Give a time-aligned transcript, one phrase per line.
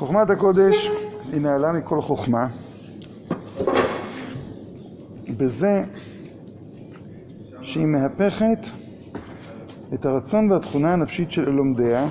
[0.00, 0.90] חוכמת הקודש
[1.32, 2.46] היא נעלה מכל חוכמה
[5.38, 5.84] בזה
[7.60, 8.66] שהיא מהפכת
[9.94, 12.08] את הרצון והתכונה הנפשית של לומדיה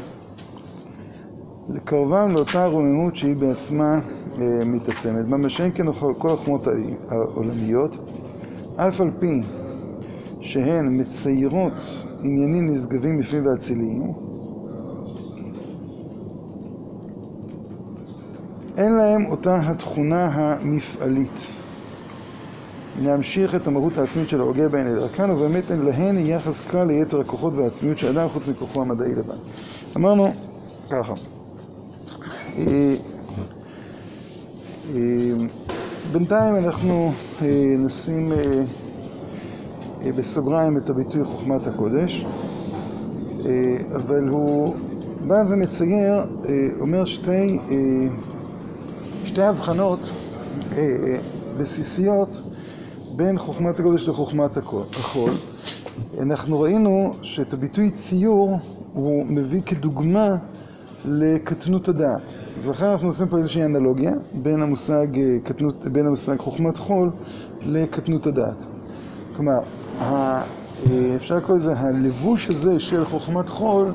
[1.70, 4.00] לקרבם לאותה רוממות שהיא בעצמה
[4.42, 5.28] אה, מתעצמת.
[5.28, 5.86] מה שאין כן
[6.18, 6.68] כל החוכמות
[7.10, 7.96] העולמיות,
[8.76, 9.42] אף על פי
[10.42, 14.14] שהן מציירות עניינים נשגבים בפנים ואציליים,
[18.80, 21.48] אין להם אותה התכונה המפעלית.
[23.02, 27.54] להמשיך את המהות העצמית של ההוגה בהן לדרכן, ובאמת אין להן יחס כלל ליתר הכוחות
[27.54, 29.38] והעצמיות של האדם חוץ מכוחו המדעי לבד.
[29.98, 30.34] אמרנו
[30.90, 31.14] ככה,
[32.58, 32.96] אה,
[34.96, 35.32] אה,
[36.12, 38.32] בינתיים אנחנו אה, נשים
[40.18, 42.26] בסוגריים את הביטוי חוכמת הקודש,
[43.96, 44.76] אבל הוא
[45.28, 46.16] בא ומצייר,
[46.82, 47.60] אומר שתי,
[49.24, 50.12] שתי הבחנות
[51.60, 52.42] בסיסיות
[53.16, 55.32] בין חוכמת הקודש לחוכמת החול.
[56.20, 58.60] אנחנו ראינו שאת הביטוי ציור
[58.94, 60.36] הוא מביא כדוגמה
[61.06, 62.36] לקטנות הדעת.
[62.58, 65.08] אז לכן אנחנו עושים פה איזושהי אנלוגיה בין המושג,
[65.44, 67.12] קטנות, בין המושג חוכמת חול
[67.66, 68.66] לקטנות הדעת.
[69.36, 69.60] כלומר,
[71.16, 73.92] אפשר לקרוא לזה, הלבוש הזה של חוכמת חול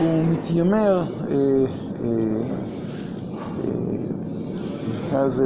[0.00, 1.04] הוא מתיימר,
[5.08, 5.42] נקרא לזה,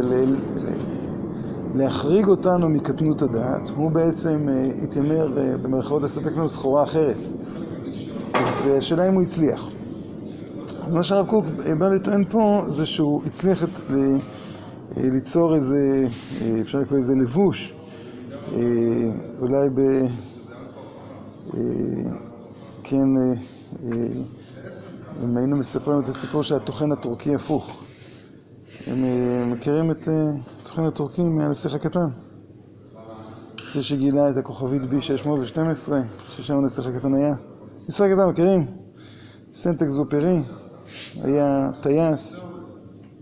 [1.75, 4.49] להחריג אותנו מקטנות הדעת, הוא בעצם
[4.83, 5.29] התיימר
[5.63, 7.17] במרכאות לספק לנו סחורה אחרת.
[8.65, 9.69] והשאלה אם הוא הצליח.
[10.91, 11.45] מה שהרב קוק
[11.79, 13.69] בא וטוען פה זה שהוא הצליח את,
[14.97, 16.07] ליצור איזה,
[16.61, 17.75] אפשר לקרוא איזה לבוש,
[19.41, 19.81] אולי ב...
[22.83, 23.09] כן,
[25.25, 27.83] אם היינו מספרים את הסיפור של הטוחן הטורקי הפוך.
[28.87, 29.05] הם
[29.53, 30.09] מכירים את
[30.63, 32.09] הטוחן הטורקי מהנסיך הקטן.
[33.75, 35.93] זה שגילה את הכוכבית B612,
[36.29, 37.35] ששם הנסיך הקטן היה.
[37.89, 38.67] נסיך הקטן, מכירים?
[39.53, 40.43] סנט אקזופרי.
[41.23, 42.41] היה טייס,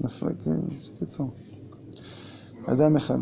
[0.00, 0.26] נפל,
[0.98, 1.30] קיצור,
[2.66, 3.18] אדם אחד.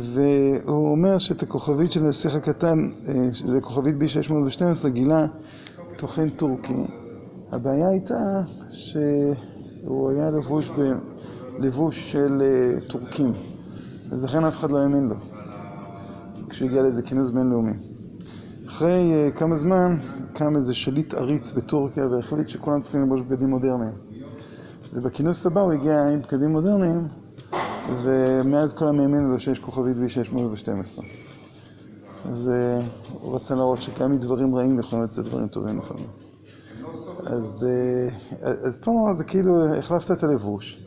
[0.00, 2.90] והוא אומר שאת הכוכבית של הנסיך הקטן,
[3.32, 5.26] שזה כוכבית B612, גילה
[5.96, 6.74] טוחן טורקי.
[7.52, 8.42] הבעיה הייתה
[9.88, 10.70] שהוא היה לבוש
[11.58, 12.42] בלבוש של
[12.86, 13.32] טורקים,
[14.12, 15.14] אז לכן אף אחד לא האמין לו,
[16.48, 17.72] כשהוא הגיע לאיזה כינוס בינלאומי.
[18.66, 19.96] אחרי כמה זמן
[20.32, 23.94] קם איזה שליט עריץ בטורקיה והחליט שכולם צריכים ללבוש בגדים מודרניים.
[24.92, 27.08] ובכינוס הבא הוא הגיע עם בגדים מודרניים,
[28.04, 31.02] ומאז כולם האמינו לו שיש כוכבית ב-612.
[32.32, 32.50] אז
[33.20, 36.27] הוא רצה להראות שגם מדברים רעים יכולים לצאת דברים טובים לפעמים.
[37.26, 37.66] אז,
[38.40, 40.84] אז פה זה כאילו החלפת את הלבוש,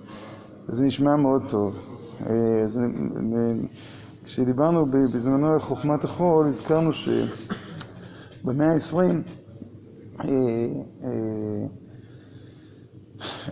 [0.70, 1.76] וזה נשמע מאוד טוב.
[2.66, 2.80] אז,
[4.24, 8.98] כשדיברנו בזמנו על חוכמת החול, הזכרנו שבמאה ה-20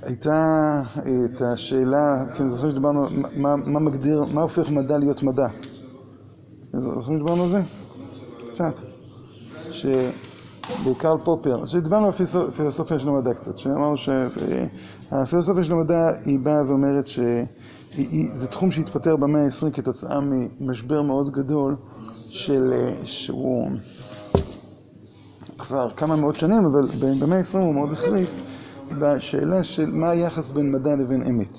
[0.02, 0.82] הייתה
[1.26, 3.06] את השאלה, כן, זוכרים שדיברנו
[3.36, 5.48] מה, מה מגדיר, מה הופך מדע להיות מדע?
[6.78, 7.62] זוכרים שדיברנו על זה?
[8.54, 8.74] קצת.
[10.78, 12.12] שבקרל פופר, שדיברנו על
[12.56, 19.42] פילוסופיה של המדע קצת, שאמרנו שהפילוסופיה של המדע היא באה ואומרת שזה תחום שהתפתר במאה
[19.42, 20.20] ה-20 כתוצאה
[20.60, 21.76] ממשבר מאוד גדול
[22.16, 23.68] של, שהוא
[25.58, 26.82] כבר כמה מאות שנים, אבל
[27.22, 28.36] במאה ה-20 הוא מאוד החריף
[29.00, 31.58] בשאלה של מה היחס בין מדע לבין אמת.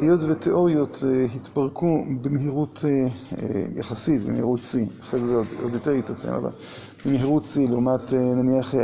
[0.00, 1.04] היות ותיאוריות
[1.34, 2.84] התפרקו במהירות
[3.76, 6.50] יחסית, במהירות שיא, אחרי זה עוד יותר התעצם, אבל
[7.06, 8.74] במהירות שיא, לעומת נניח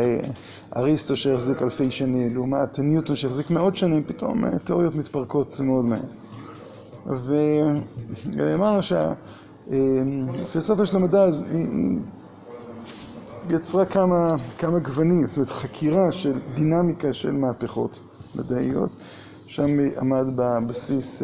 [0.76, 6.00] אריסטו שהחזיק אלפי שנים, לעומת ניוטון שהחזיק מאות שנים, פתאום תיאוריות מתפרקות מאוד מהר.
[8.36, 11.98] ואמרנו שהפילוסופיה של המדע היא
[13.50, 18.00] יצרה כמה, כמה גוונים, זאת אומרת חקירה של דינמיקה של מהפכות
[18.34, 18.96] מדעיות,
[19.46, 21.22] שם עמד בבסיס,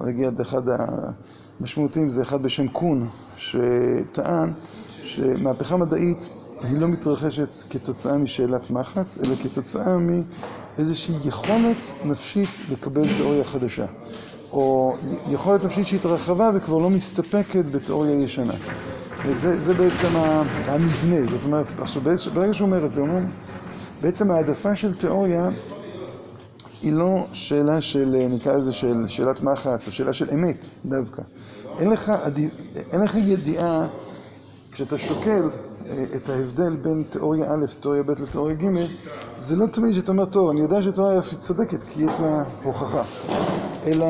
[0.00, 0.62] נגיד אחד
[1.60, 4.52] המשמעותיים זה אחד בשם קון, שטען
[5.08, 6.28] שמהפכה מדעית
[6.62, 13.86] היא לא מתרחשת כתוצאה משאלת מחץ, אלא כתוצאה מאיזושהי יכולת נפשית לקבל תיאוריה חדשה.
[14.52, 14.94] או
[15.30, 18.54] יכולת נפשית שהתרחבה וכבר לא מסתפקת בתיאוריה ישנה.
[19.24, 20.16] וזה בעצם
[20.66, 22.02] המבנה, זאת אומרת, עכשיו
[22.34, 23.20] ברגע שהוא אומר את זה, הוא אומר,
[24.02, 25.50] בעצם העדפה של תיאוריה
[26.82, 31.22] היא לא שאלה של, נקרא לזה, של שאלת מחץ, או שאלה של אמת דווקא.
[31.78, 32.12] אין לך,
[32.92, 33.86] אין לך ידיעה,
[34.72, 35.42] כשאתה שוקל
[36.16, 38.66] את ההבדל בין תיאוריה א', תיאוריה ב' לתיאוריה ג',
[39.36, 42.42] זה לא תמיד שאתה אומר, טוב, אני יודע שתיאוריה א' היא צודקת, כי יש לה
[42.62, 43.02] הוכחה.
[43.86, 44.06] אלא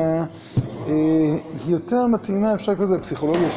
[0.85, 3.49] היא יותר מתאימה, אפשר לקרוא לזה הפסיכולוגיה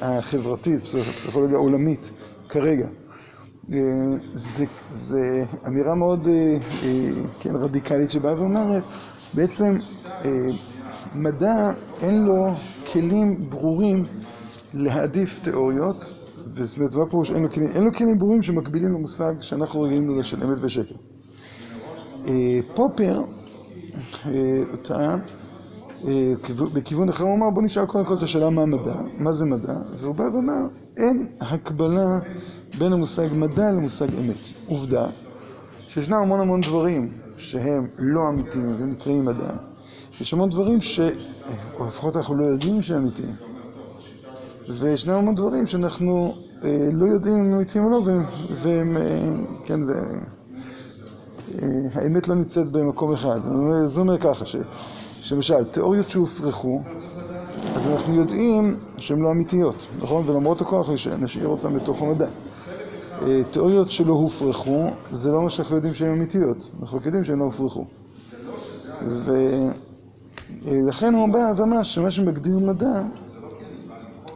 [0.00, 2.10] החברתית, הפסיכולוגיה העולמית,
[2.48, 2.86] כרגע.
[4.92, 6.28] זה אמירה מאוד
[7.44, 8.82] רדיקלית שבאה ואומרת,
[9.34, 9.76] בעצם
[11.14, 11.70] מדע
[12.02, 12.46] אין לו
[12.92, 14.04] כלים ברורים
[14.74, 16.14] להעדיף תיאוריות,
[16.46, 18.18] זאת אומרת, מה פירוש אין לו כלים?
[18.18, 20.94] ברורים שמקבילים למושג שאנחנו רגילים לו של אמת ושקר.
[22.74, 23.22] פופר
[24.82, 25.20] טען,
[26.72, 29.74] בכיוון אחר הוא אמר, בוא נשאל קודם כל את השאלה מה מדע, מה זה מדע,
[29.96, 32.18] והוא בא ואמר, אין הקבלה
[32.78, 34.46] בין המושג מדע למושג אמת.
[34.66, 35.06] עובדה,
[35.88, 39.56] שישנם המון המון דברים שהם לא אמיתיים והם נקראים מדע,
[40.20, 41.00] יש המון דברים ש...
[41.78, 43.49] או לפחות אנחנו לא יודעים שהם אמיתיים.
[44.78, 46.34] וישנם המון דברים שאנחנו
[46.92, 48.02] לא יודעים אם הם אמיתיים או לא,
[48.62, 48.96] והם,
[49.64, 49.80] כן,
[51.94, 53.40] והאמת לא נמצאת במקום אחד.
[53.86, 54.44] זה אומר ככה,
[55.20, 56.80] שלמשל, תיאוריות שהופרכו,
[57.76, 60.22] אז אנחנו יודעים שהן לא אמיתיות, נכון?
[60.26, 62.26] ולמרות אנחנו נשאיר אותן בתוך המדע.
[63.50, 67.84] תיאוריות שלא הופרכו, זה לא אומר שאנחנו יודעים שהן אמיתיות, אנחנו יודעים שהן לא הופרכו.
[70.64, 73.02] ולכן הוא בא ואמר שמה שמגדיר מדע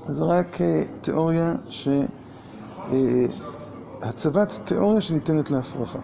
[0.08, 0.58] זה רק
[1.00, 1.88] תיאוריה ש...
[4.02, 5.98] הצבת תיאוריה שניתנת להפרחה.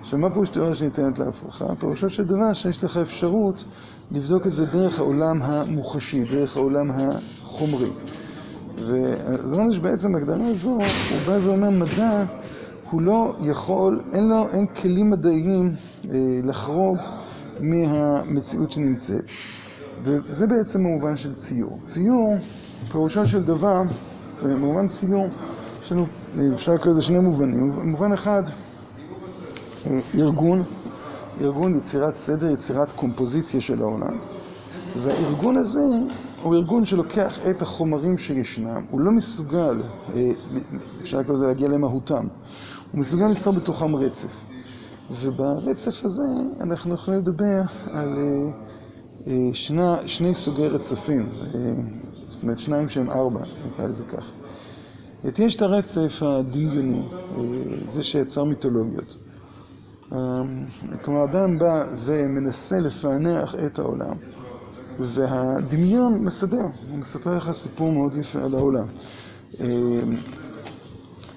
[0.00, 1.74] עכשיו, מה פירוש תיאוריה שניתנת להפרחה?
[1.78, 3.64] פירושו של דבר שיש לך אפשרות
[4.10, 7.90] לבדוק את זה דרך העולם המוחשי, דרך העולם החומרי.
[8.76, 12.24] וזה אומר שבעצם בהגדרה הזו הוא בא ואומר מדע
[12.90, 15.74] הוא לא יכול, אין לו, אין כלים מדעיים
[16.44, 16.98] לחרוג
[17.60, 19.24] מהמציאות שנמצאת.
[20.02, 21.78] וזה בעצם המובן של ציור.
[21.82, 22.34] ציור,
[22.88, 23.82] פירושו של דבר,
[24.44, 25.26] במובן ציור,
[25.82, 26.06] יש לנו,
[26.54, 27.70] אפשר לקרוא לזה שני מובנים.
[27.84, 28.42] מובן אחד,
[30.14, 30.62] ארגון,
[31.40, 34.18] ארגון יצירת סדר, יצירת קומפוזיציה של העולם.
[35.02, 35.80] והארגון הזה
[36.42, 39.82] הוא ארגון שלוקח את החומרים שישנם, הוא לא מסוגל,
[41.02, 42.26] אפשר לקרוא לזה להגיע למהותם,
[42.92, 44.32] הוא מסוגל ליצור בתוכם רצף.
[45.12, 46.22] וברצף הזה
[46.60, 47.60] אנחנו יכולים לדבר
[47.92, 48.18] על
[50.06, 51.28] שני סוגי רצפים,
[52.30, 54.24] זאת אומרת שניים שהם ארבע, נקרא לזה כך.
[55.38, 57.02] יש את הרצף הדמיוני,
[57.86, 59.16] זה שיצר מיתולוגיות.
[61.04, 64.14] כלומר, אדם בא ומנסה לפענח את העולם,
[65.00, 68.86] והדמיון מסדר, הוא מספר לך סיפור מאוד יפה על העולם.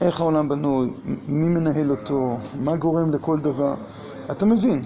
[0.01, 0.90] איך העולם בנוי,
[1.28, 3.75] מי מנהל אותו, מה גורם לכל דבר,
[4.31, 4.84] אתה מבין.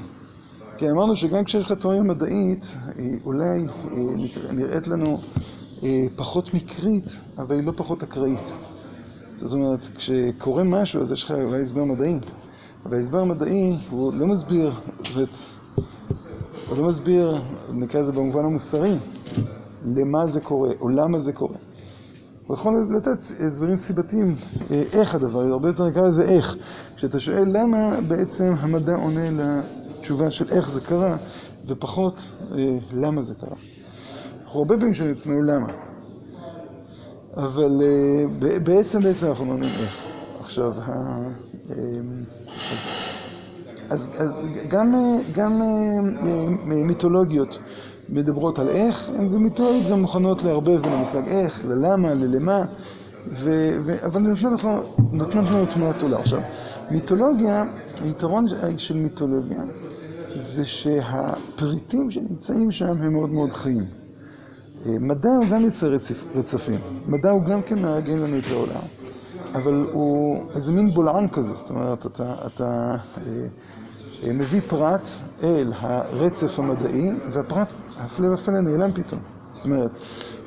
[0.78, 2.78] כי אמרנו שגם כשיש לך תיאוריה מדעית,
[3.26, 3.66] אולי
[4.52, 5.18] נראית לנו
[6.16, 8.54] פחות מקרית, אבל היא לא פחות אקראית.
[9.36, 12.20] זאת אומרת, כשקורה משהו, אז יש לך אולי הסבר מדעי.
[12.86, 14.74] אבל ההסבר המדעי הוא לא מסביר,
[16.70, 17.42] הוא לא מסביר,
[17.74, 18.98] נקרא לזה במובן המוסרי,
[19.86, 21.58] למה זה קורה, או למה זה קורה.
[22.48, 24.36] הוא יכול לתת הסברים סיבתיים,
[24.94, 26.56] איך הדבר, הרבה יותר נקרא לזה איך.
[26.96, 31.18] כשאתה שואל למה בעצם המדע עונה לתשובה של איך זה קרה,
[31.68, 32.32] ופחות
[32.94, 33.56] למה זה קרה.
[34.48, 35.68] אנחנו הרבה פעמים שואלים את עצמנו למה.
[37.38, 37.82] אבל
[38.64, 40.04] בעצם, בעצם אנחנו מאמינים איך.
[40.40, 40.74] עכשיו,
[43.90, 44.10] אז
[45.38, 45.62] גם
[46.66, 47.60] מיתולוגיות
[48.10, 52.66] מדברות על איך, ומיתולוגיות גם מוכנות לערבב בין המושג איך, ללמה, ללמה,
[54.06, 54.22] אבל
[55.12, 56.20] נותנות לנו תמונת עולה.
[56.20, 56.42] עכשיו,
[56.92, 57.64] מיתולוגיה,
[58.04, 58.46] היתרון
[58.78, 59.62] של מיתולוגיה
[60.36, 64.07] זה שהפריטים שנמצאים שם הם מאוד מאוד חיים.
[64.86, 65.92] מדע הוא גם יוצר
[66.36, 68.82] רצפים, מדע הוא גם כן מארגן לנו את העולם,
[69.54, 72.06] אבל הוא איזה מין בולען כזה, זאת אומרת,
[72.46, 72.96] אתה
[74.24, 75.08] מביא פרט
[75.44, 77.68] אל הרצף המדעי, והפרט,
[77.98, 79.22] הפלא ופלא, נעלם פתאום.
[79.54, 79.92] זאת אומרת,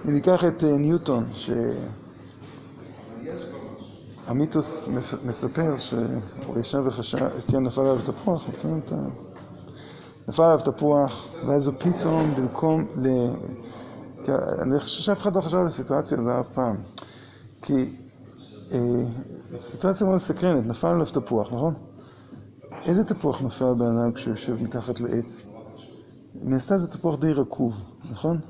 [0.07, 1.25] אם ניקח את ניוטון,
[4.27, 4.89] שהמיתוס
[5.25, 8.47] מספר שהוא ישב וחשב, כן, נפל עליו תפוח,
[10.29, 12.87] נפל עליו תפוח, ואז הוא פתאום, במקום
[14.63, 16.77] אני חושב שאף אחד לא חשב על הסיטואציה הזו אף פעם,
[17.63, 17.97] כי
[19.57, 21.75] סיטואציה מאוד סקרנת, נפל עליו תפוח, נכון?
[22.87, 25.47] איזה תפוח נופל על בן אדם כשהוא יושב מתחת לעץ?
[26.43, 27.75] מן הסתם זה תפוח די רקוב,
[28.11, 28.41] נכון?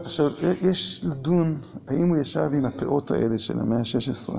[0.00, 0.30] עכשיו,
[0.62, 4.32] יש לדון האם הוא ישב עם הפאות האלה של המאה ה-16,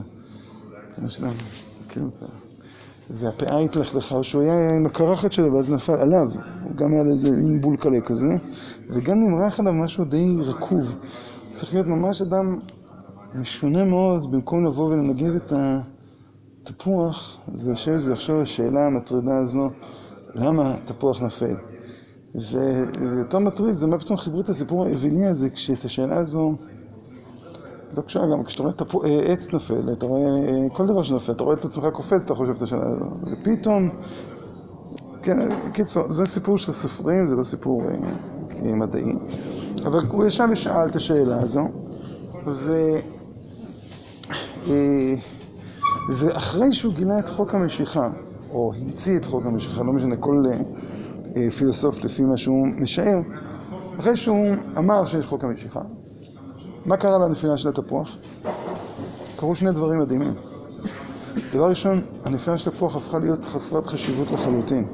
[3.10, 6.28] והפאה התלכלכה, או שהוא היה עם הקרחת שלו ואז נפל עליו,
[6.64, 8.36] הוא גם היה לו איזה מין בולקלה כזה,
[8.90, 10.86] וגם נמרח עליו משהו די רקוב.
[11.54, 12.60] צריך להיות ממש אדם
[13.36, 15.54] משונה מאוד, במקום לבוא ולנגב את
[16.66, 19.70] התפוח, זה לשבת ולחשוב על השאלה המטרידה הזו,
[20.36, 21.56] למה תפוח נפל?
[22.36, 26.56] ויותר מטריד זה מה פתאום חיברו את הסיפור האווילי הזה, כשאת השאלה הזו,
[27.98, 30.30] לא קשורה גם, כשאתה רואה תפוח, עץ נופל, אתה רואה
[30.74, 33.90] כל דבר שנופל, אתה רואה את עצמך קופץ, אתה חושב את השאלה הזו, ופתאום,
[35.24, 35.38] כן,
[35.74, 37.82] קיצור, זה סיפור של סופרים, זה לא סיפור
[38.64, 39.14] מדעי,
[39.86, 41.68] אבל הוא ישב ושאל את השאלה הזו,
[42.46, 42.74] ו...
[46.18, 48.10] ואחרי שהוא גילה את חוק המשיכה,
[48.52, 50.44] או המציא את חוק המשיכה, לא משנה, כל
[51.58, 53.20] פילוסוף לפי מה שהוא משער,
[54.00, 55.82] אחרי שהוא אמר שיש חוק המשיכה,
[56.88, 58.18] מה קרה לנפילה של התפוח?
[59.36, 60.34] קרו שני דברים מדהימים.
[61.54, 64.88] דבר ראשון, הנפילה של התפוח הפכה להיות חסרת חשיבות לחלוטין.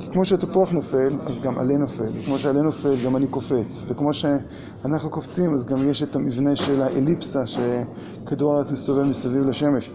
[0.00, 4.14] כי כמו שהתפוח נופל, אז גם עלה נופל, וכמו שעלה נופל, גם אני קופץ, וכמו
[4.14, 9.90] שאנחנו קופצים, אז גם יש את המבנה של האליפסה שכדור הארץ מסתובב מסביב לשמש.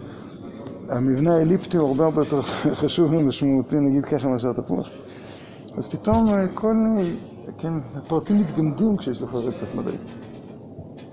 [0.89, 2.41] המבנה האליפטי הוא הרבה הרבה יותר
[2.81, 4.89] חשוב ומשמעותי, נגיד ככה, מאשר התפוח.
[5.77, 6.75] אז פתאום כל,
[7.57, 9.97] כן, הפרטים מתגמדים כשיש לך רצף מדעי.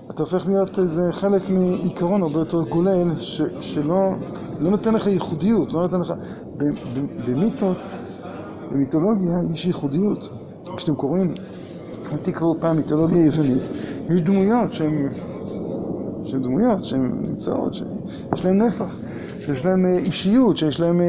[0.09, 4.11] אתה הופך להיות איזה חלק מעיקרון הרבה יותר גולל, ש, שלא
[4.59, 6.13] לא נותן לך ייחודיות, לא נותן לך...
[7.27, 7.91] במיתוס,
[8.71, 10.29] במיתולוגיה יש ייחודיות.
[10.77, 11.33] כשאתם קוראים,
[12.11, 13.63] אם תקראו פעם מיתולוגיה יוונית,
[14.09, 15.07] יש דמויות שהן,
[16.25, 18.97] שהן דמויות, שהן נמצאות, שיש להן נפח,
[19.39, 20.99] שיש להן אישיות, שיש להן,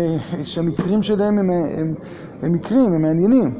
[0.44, 1.94] שהמקרים שלהם הם, הם,
[2.42, 3.58] הם מקרים, הם מעניינים.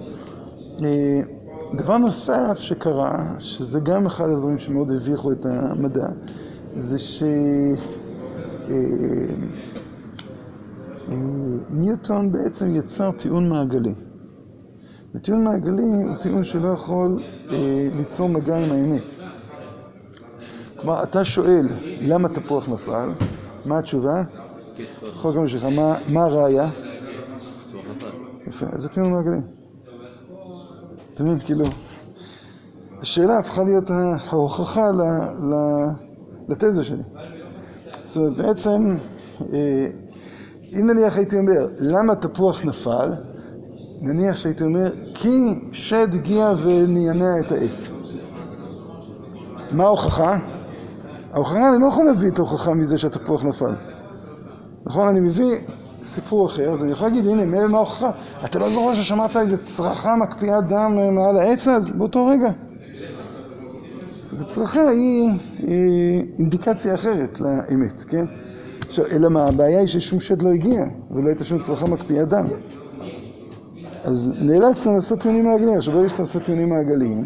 [1.74, 6.08] דבר נוסף שקרה, שזה גם אחד הדברים שמאוד הביכו את המדע,
[6.76, 6.98] זה
[11.08, 13.94] שניוטון בעצם יצר טיעון מעגלי.
[15.14, 17.22] וטיעון מעגלי הוא טיעון שלא יכול
[17.94, 19.14] ליצור מגע עם האמת.
[20.76, 21.66] כלומר, אתה שואל
[22.00, 23.08] למה תפוח נפל,
[23.66, 24.22] מה התשובה?
[25.12, 25.68] חוק המשיכה,
[26.08, 26.70] מה הראיה?
[28.46, 29.55] יפה, אז זה טיעון מעגלי.
[31.16, 31.64] אתה מבין, כאילו,
[33.00, 33.90] השאלה הפכה להיות
[34.30, 34.86] ההוכחה
[36.48, 37.02] לתזה שלי.
[38.04, 38.96] זאת אומרת, בעצם,
[40.72, 43.12] אם נניח הייתי אומר, למה תפוח נפל?
[44.00, 47.88] נניח שהייתי אומר, כי שד הגיע ונענע את העץ.
[49.72, 50.38] מה ההוכחה?
[51.32, 53.74] ההוכחה, אני לא יכול להביא את ההוכחה מזה שהתפוח נפל.
[54.86, 55.08] נכון?
[55.08, 55.52] אני מביא
[56.06, 58.10] סיפור אחר, אז אני יכול להגיד, הנה, מה ההוכחה?
[58.44, 62.50] אתה לא זוכר ששמעת איזה צרחה מקפיאת דם מעל העץ אז, באותו רגע?
[64.32, 68.24] אז הצרחה היא, היא אינדיקציה אחרת לאמת, כן?
[68.88, 72.46] עכשיו, אלא מה, הבעיה היא ששום שד לא הגיע, ולא הייתה שום צרחה מקפיאת דם.
[74.04, 75.78] אז נאלצנו לעשות טיעונים מעגליים.
[75.78, 77.24] עכשיו, ברגע שאתה עושה טיעונים מעגליים,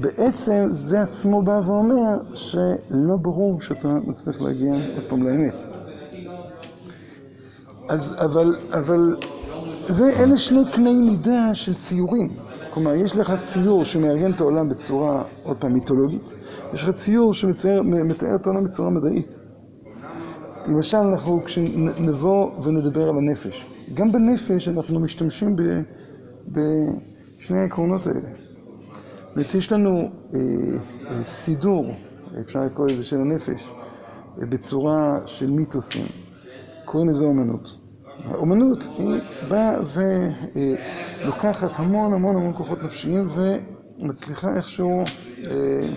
[0.00, 5.77] בעצם זה עצמו בא ואומר שלא ברור שאתה מצליח להגיע עוד פעם לאמת.
[7.88, 9.16] אז, אבל, אבל,
[9.88, 12.28] זה, אלה שני קני מידה של ציורים.
[12.70, 16.32] כלומר, יש לך ציור שמארגן את העולם בצורה, עוד פעם, מיתולוגית.
[16.74, 19.34] יש לך ציור שמתאר את העולם בצורה מדעית.
[20.66, 23.66] למשל, אנחנו כשנבוא ונדבר על הנפש.
[23.94, 25.62] גם בנפש אנחנו משתמשים ב,
[26.48, 28.28] בשני העקרונות האלה.
[29.36, 30.40] זאת יש לנו אה,
[31.24, 31.86] סידור,
[32.40, 33.70] אפשר לקרוא לזה של הנפש,
[34.38, 36.27] בצורה של מיתוסים.
[36.90, 37.76] קוראים לזה אומנות.
[38.24, 39.78] האומנות היא באה
[41.22, 45.04] ולוקחת המון המון המון כוחות נפשיים ומצליחה איכשהו
[45.46, 45.88] אה,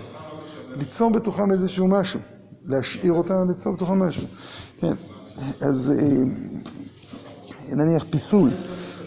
[0.76, 2.20] ליצור בתוכם איזשהו משהו,
[2.64, 4.26] להשאיר אותם, ליצור בתוכם משהו.
[4.80, 4.92] כן,
[5.60, 6.06] אז אה,
[7.76, 8.50] נניח פיסול,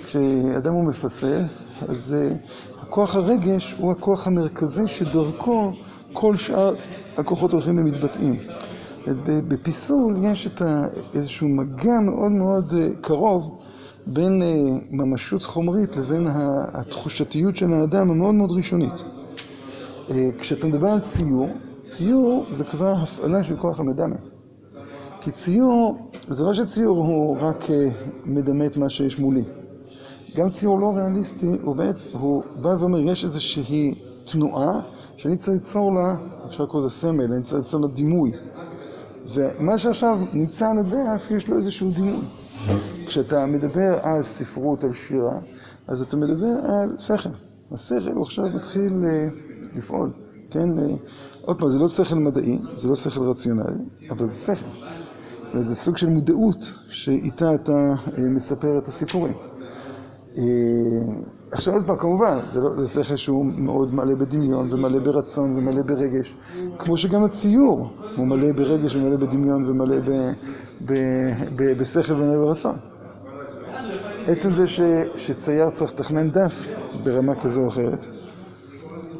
[0.06, 1.44] כשאדם הוא מפסל,
[1.88, 2.36] אז אה,
[2.82, 5.72] הכוח הרגש הוא הכוח המרכזי שדרכו
[6.14, 6.74] כל שאר
[7.18, 8.40] הכוחות הולכים ומתבטאים.
[9.48, 10.62] בפיסול יש את
[11.14, 13.58] איזשהו מגע מאוד מאוד קרוב
[14.08, 14.42] בין
[14.92, 16.28] ממשות חומרית לבין
[16.74, 19.04] התחושתיות של האדם המאוד מאוד ראשונית.
[20.40, 21.50] כשאתה מדבר על ציור,
[21.82, 24.16] ציור זה כבר הפעלה של כוח המדמה.
[25.22, 25.98] כי ציור,
[26.28, 27.66] זה לא שציור הוא רק
[28.26, 29.44] מדמה את מה שיש מולי.
[30.36, 31.76] גם ציור לא ריאליסטי, הוא
[32.62, 33.96] בא ואומר, יש איזושהי
[34.32, 34.82] תנועה
[35.18, 36.16] שאני צריך ליצור לה,
[36.48, 38.32] אפשר לקרוא לזה סמל, אני צריך ליצור לה דימוי.
[39.34, 42.26] ומה שעכשיו נמצא על הדף, יש לו איזשהו דימוי.
[43.06, 45.40] כשאתה מדבר על ספרות, על שירה,
[45.88, 47.30] אז אתה מדבר על שכל.
[47.72, 48.94] השכל הוא עכשיו מתחיל
[49.76, 50.12] לפעול,
[50.52, 50.70] כן?
[51.42, 54.66] עוד פעם, זה לא שכל מדעי, זה לא שכל רציונלי, אבל זה שכל.
[55.46, 59.34] זאת אומרת, זה סוג של מודעות שאיתה אתה מספר את הסיפורים.
[61.56, 65.82] עכשיו עוד פעם, כמובן, זה, לא, זה שכל שהוא מאוד מלא בדמיון ומלא ברצון ומלא
[65.84, 66.36] ברגש,
[66.78, 70.10] כמו שגם הציור הוא מלא ברגש ומלא בדמיון ומלא ב,
[70.86, 70.94] ב,
[71.56, 72.76] ב, בשכל ומלא ברצון.
[74.28, 74.80] עצם זה ש,
[75.16, 78.06] שצייר צריך לתכנן דף ברמה כזו או אחרת,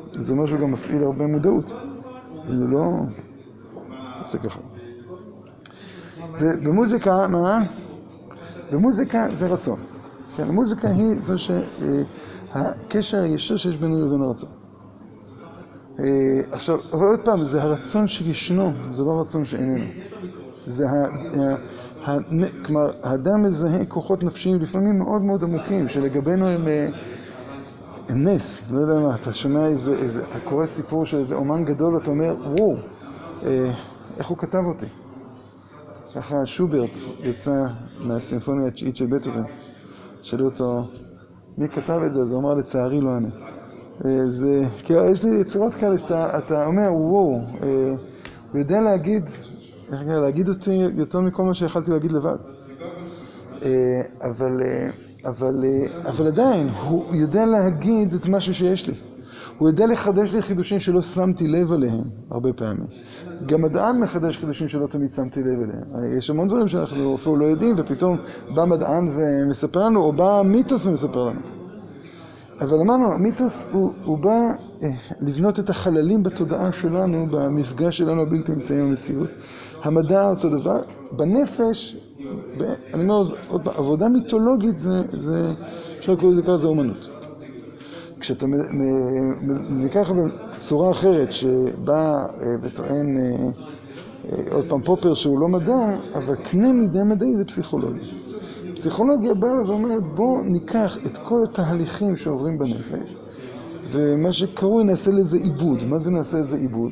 [0.04, 1.74] זה אומר שהוא גם מפעיל הרבה מודעות,
[2.50, 2.90] זה לא
[4.22, 4.60] עושה ככה.
[6.40, 7.64] ובמוזיקה, מה?
[8.72, 9.80] במוזיקה זה רצון.
[10.38, 11.34] כן, המוזיקה היא זו
[12.56, 14.50] שהקשר הישיר שיש בינינו לבין הרצון.
[16.52, 19.86] עכשיו, אבל עוד פעם, זה הרצון שישנו, זה לא הרצון שאיננו.
[20.68, 22.18] זה ה...
[22.66, 26.68] כלומר, האדם מזהה כוחות נפשיים לפעמים מאוד מאוד עמוקים, שלגבינו הם,
[28.10, 31.98] הם נס, לא יודע מה, אתה שומע איזה, אתה קורא סיפור של איזה אומן גדול,
[31.98, 32.76] אתה אומר, וואו,
[34.18, 34.86] איך הוא כתב אותי?
[36.16, 37.52] ככה שוברט יצא
[38.00, 39.44] מהסימפוניה התשיעית של בטהובן.
[40.22, 40.88] שאלו אותו,
[41.58, 42.20] מי כתב את זה?
[42.22, 43.28] אז הוא אמר, לצערי לא אני.
[44.28, 47.40] זה, כאילו, יש לי יצירות כאלה שאתה אומר, וואו,
[48.52, 52.38] הוא יודע להגיד, איך להגיד, להגיד אותי יותר מכל מה שיכלתי להגיד לבד.
[54.22, 54.62] אבל,
[56.06, 58.94] אבל עדיין, הוא יודע להגיד את משהו שיש לי.
[59.58, 62.88] הוא יודע לחדש לי חידושים שלא שמתי לב אליהם הרבה פעמים.
[63.46, 66.18] גם מדען מחדש חידושים שלא תמיד שמתי לב אליהם.
[66.18, 68.18] יש המון דברים שאנחנו אפילו לא יודעים, ופתאום
[68.56, 71.40] בא מדען ומספר לנו, או בא מיתוס ומספר לנו.
[72.62, 74.30] אבל אמרנו, המיתוס הוא, הוא בא
[74.84, 74.90] אה,
[75.22, 79.30] לבנות את החללים בתודעה שלנו, במפגש שלנו הבלתי אמצעי במציאות.
[79.84, 80.80] המדע אותו דבר.
[81.12, 81.98] בנפש,
[82.58, 85.52] ב, אני אומר עוד פעם, עבודה מיתולוגית זה
[86.00, 87.10] אפשר לקרוא לזה ככה, זה אומנות.
[88.26, 88.46] כשאתה
[89.70, 90.12] ניקח
[90.56, 92.26] בצורה אחרת, שבא
[92.62, 93.18] וטוען,
[94.52, 98.04] עוד פעם פופר שהוא לא מדע, אבל קנה מידה מדעי זה פסיכולוגיה.
[98.76, 103.16] פסיכולוגיה באה ואומרת בוא ניקח את כל התהליכים שעוברים בנפש
[103.92, 105.84] ומה שקרוי נעשה לזה עיבוד.
[105.84, 106.92] מה זה נעשה לזה עיבוד?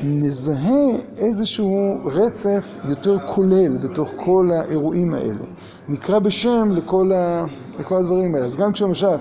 [0.00, 5.44] נזהה איזשהו רצף יותר כולל בתוך כל האירועים האלה.
[5.88, 7.44] נקרא בשם לכל, ה...
[7.78, 8.46] לכל הדברים האלה.
[8.46, 9.16] אז גם כשלמשל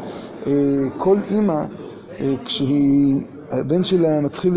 [0.98, 1.66] כל אימא,
[2.46, 4.54] כשהיא, הבן שלה מתחיל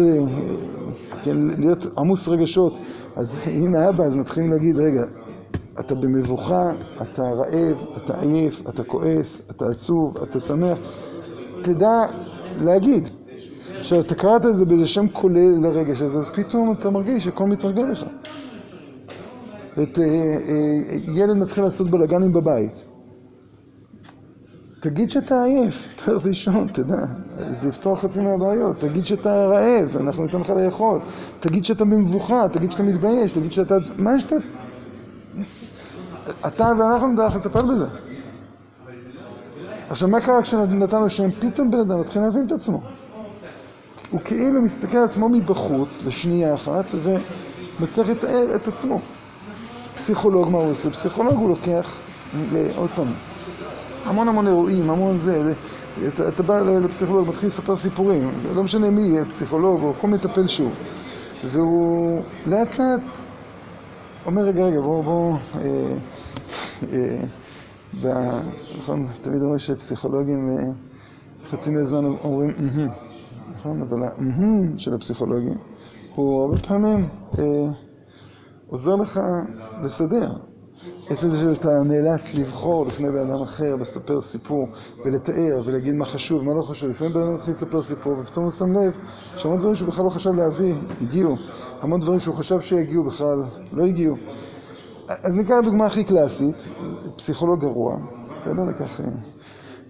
[1.22, 2.79] כן, להיות עמוס רגשות,
[3.16, 5.05] אז אם האבא, אז מתחילים להגיד, רגע,
[5.81, 6.72] אתה במבוכה,
[7.03, 10.79] אתה רעב, אתה עייף, אתה כועס, אתה עצוב, אתה שמח,
[11.62, 12.00] תדע
[12.61, 13.09] להגיד.
[13.79, 17.44] עכשיו, אתה קראת את זה באיזה שם כולל לרגש הזה, אז פתאום אתה מרגיש שהכל
[17.46, 18.07] מתרגל לך.
[19.83, 19.98] את,
[21.14, 22.85] ילד מתחיל לעשות בלאגנים בבית.
[24.81, 27.05] תגיד שאתה עייף, תלך לישון, תדע,
[27.49, 28.79] זה יפתור חצי מהבעיות.
[28.79, 31.01] תגיד שאתה רעב, אנחנו ניתן לך לאכול.
[31.40, 33.75] תגיד שאתה במבוכה, תגיד שאתה מתבייש, תגיד שאתה...
[33.97, 34.37] מה שאתה...
[36.47, 37.87] אתה ואנחנו נדע לטפל בזה.
[39.90, 41.31] עכשיו, מה קרה כשנתנו שם?
[41.31, 42.83] פתאום בן אדם מתחיל להבין את עצמו.
[44.11, 46.95] הוא כאילו מסתכל על עצמו מבחוץ לשנייה אחת
[47.81, 49.01] ומצליח לתאר את עצמו.
[49.95, 50.90] פסיכולוג, מה הוא עושה?
[50.90, 51.99] פסיכולוג הוא לוקח,
[52.77, 53.07] עוד פעם,
[54.05, 55.53] המון המון אירועים, המון זה,
[56.09, 60.46] אתה, אתה בא לפסיכולוג, מתחיל לספר סיפורים, לא משנה מי יהיה, פסיכולוג או כל מטפל
[60.46, 60.70] שהוא,
[61.44, 63.16] והוא לאט לאט
[64.26, 65.96] אומר, רגע, רגע, בוא, בוא, אה,
[68.05, 68.40] אה,
[68.79, 70.72] נכון, תמיד אומרים שפסיכולוגים אה,
[71.50, 72.50] חצי מהזמן אומרים
[73.55, 75.55] נכון, אבל האהה של הפסיכולוגים
[76.14, 77.05] הוא הרבה פעמים
[77.38, 77.44] אה,
[78.66, 79.20] עוזר לך
[79.83, 80.49] לסדר.
[81.11, 84.69] עצם זה שאתה נאלץ לבחור לפני בן אדם אחר, לספר סיפור
[85.05, 86.90] ולתאר ולהגיד מה חשוב, מה לא חשוב.
[86.90, 88.93] לפעמים בן אדם מתחיל לספר סיפור ופתאום הוא שם לב
[89.37, 91.37] שהמון דברים שהוא בכלל לא חשב להביא, הגיעו.
[91.81, 93.37] המון דברים שהוא חשב שיגיעו בכלל,
[93.73, 94.16] לא הגיעו.
[95.09, 96.69] אז ניקח דוגמה הכי קלאסית,
[97.16, 97.97] פסיכולוג גרוע,
[98.37, 98.64] בסדר?
[98.64, 99.01] ניקח...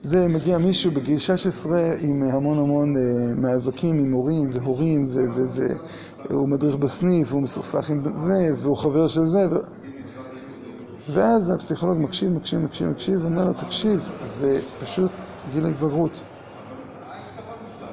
[0.03, 2.95] זה מגיע מישהו בגיל 16 עם המון המון
[3.37, 5.07] מאבקים עם הורים והורים
[6.31, 9.80] והוא מדריך בסניף והוא מסוכסך עם זה והוא חבר של זה ו...
[11.15, 15.13] ואז הפסיכולוג מקשיב, מקשיב, מקשיב, מקשיב ואומר לו, תקשיב, זה פשוט
[15.53, 16.23] גיל ההתבגרות.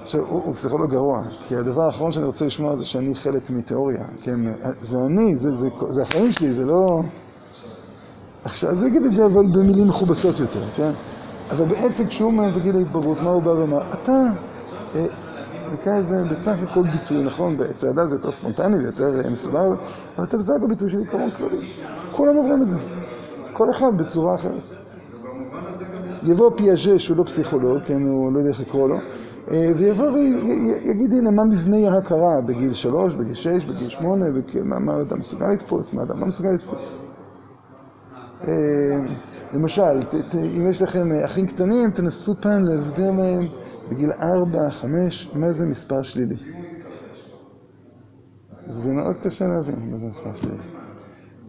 [0.01, 4.39] עכשיו, הוא, פסיכולוג גרוע, כי הדבר האחרון שאני רוצה לשמוע זה שאני חלק מתיאוריה, כן?
[4.81, 7.01] זה אני, זה, זה, זה החיים שלי, זה לא...
[8.43, 10.91] עכשיו, אז הוא יגיד את זה אבל במילים מכובסות יותר, כן?
[11.51, 13.81] אבל בעצם כשהוא אומר זה גיל ההתבגרות, מה הוא בא ואומר?
[13.93, 14.11] אתה,
[15.67, 17.57] אה, נקרא לזה בסך הכל ביטוי, נכון?
[17.57, 19.67] בצעדה זה יותר ספונטני ויותר מסודר,
[20.17, 21.67] אבל אתה בסך הכל ביטוי של עיקרון כללי.
[22.11, 22.77] כולם עוברים את זה,
[23.53, 24.63] כל אחד בצורה אחרת.
[26.23, 28.97] יבוא פיאז'ה שהוא לא פסיכולוג, כן, הוא לא יודע איך לקרוא לו,
[29.77, 34.25] ויבוא ויגיד, הנה, מה מבנה ההכרה בגיל שלוש, בגיל שש, בגיל שמונה,
[34.63, 36.85] מה אתה מסוגל לתפוס, מה אתה לא מסוגל לתפוס.
[39.53, 40.01] למשל,
[40.57, 43.39] אם יש לכם אחים קטנים, תנסו פעם להסביר להם
[43.89, 46.35] בגיל 4, 5, מה זה מספר שלילי.
[48.67, 50.63] זה מאוד קשה להבין מה זה מספר שלילי.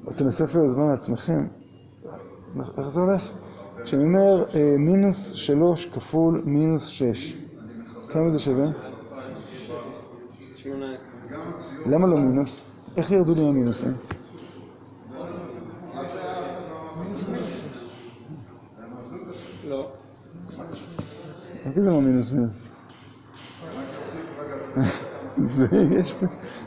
[0.07, 1.47] או תנסו אפילו לזמן לעצמכם.
[2.79, 3.31] איך זה הולך?
[3.85, 7.37] כשאני אומר אה, מינוס 3 כפול מינוס 6,
[8.09, 8.67] כמה זה שווה?
[10.55, 11.09] 18.
[11.87, 12.65] למה לא מינוס?
[12.97, 13.95] איך ירדו לי המינוסים?
[19.69, 19.91] לא.
[21.75, 22.69] זה לא מינוס מינוס?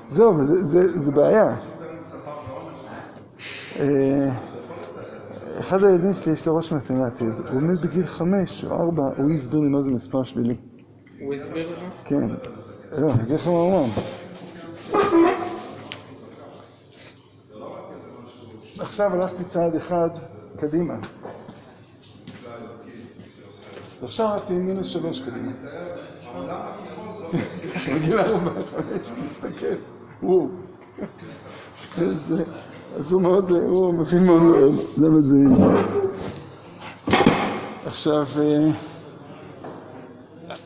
[0.08, 1.56] זהו, אבל זה, זה, זה בעיה.
[3.80, 4.32] אה,
[5.60, 9.32] אחד הילדים שלי יש לו ראש מתמטי, אז הוא עומד בגיל חמש או ארבע, הוא
[9.32, 10.56] הסביר לי מה זה מספר שלילי.
[11.20, 11.80] הוא הסביר לך?
[12.06, 12.28] כן.
[12.98, 13.86] לא, אני אגיד לך מה הוא אמר.
[18.80, 20.10] עכשיו הלכתי צעד אחד
[20.58, 20.96] קדימה.
[24.02, 25.52] ועכשיו הלכתי עם מינוס שלוש קדימה.
[27.96, 29.76] בגיל ארבע, חמש, תסתכל.
[30.24, 30.48] וואו.
[31.98, 35.36] אז, הוא מאוד, הוא מבין מאוד למה זה...
[37.86, 38.26] עכשיו...
[38.40, 38.72] אה,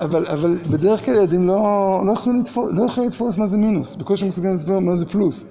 [0.02, 3.96] אבל, אבל בדרך כלל ילדים לא, לא, יכולים לתפוס, לא יכולים לתפוס מה זה מינוס,
[3.96, 5.46] בקושי מסוגלים להסביר מה זה פלוס.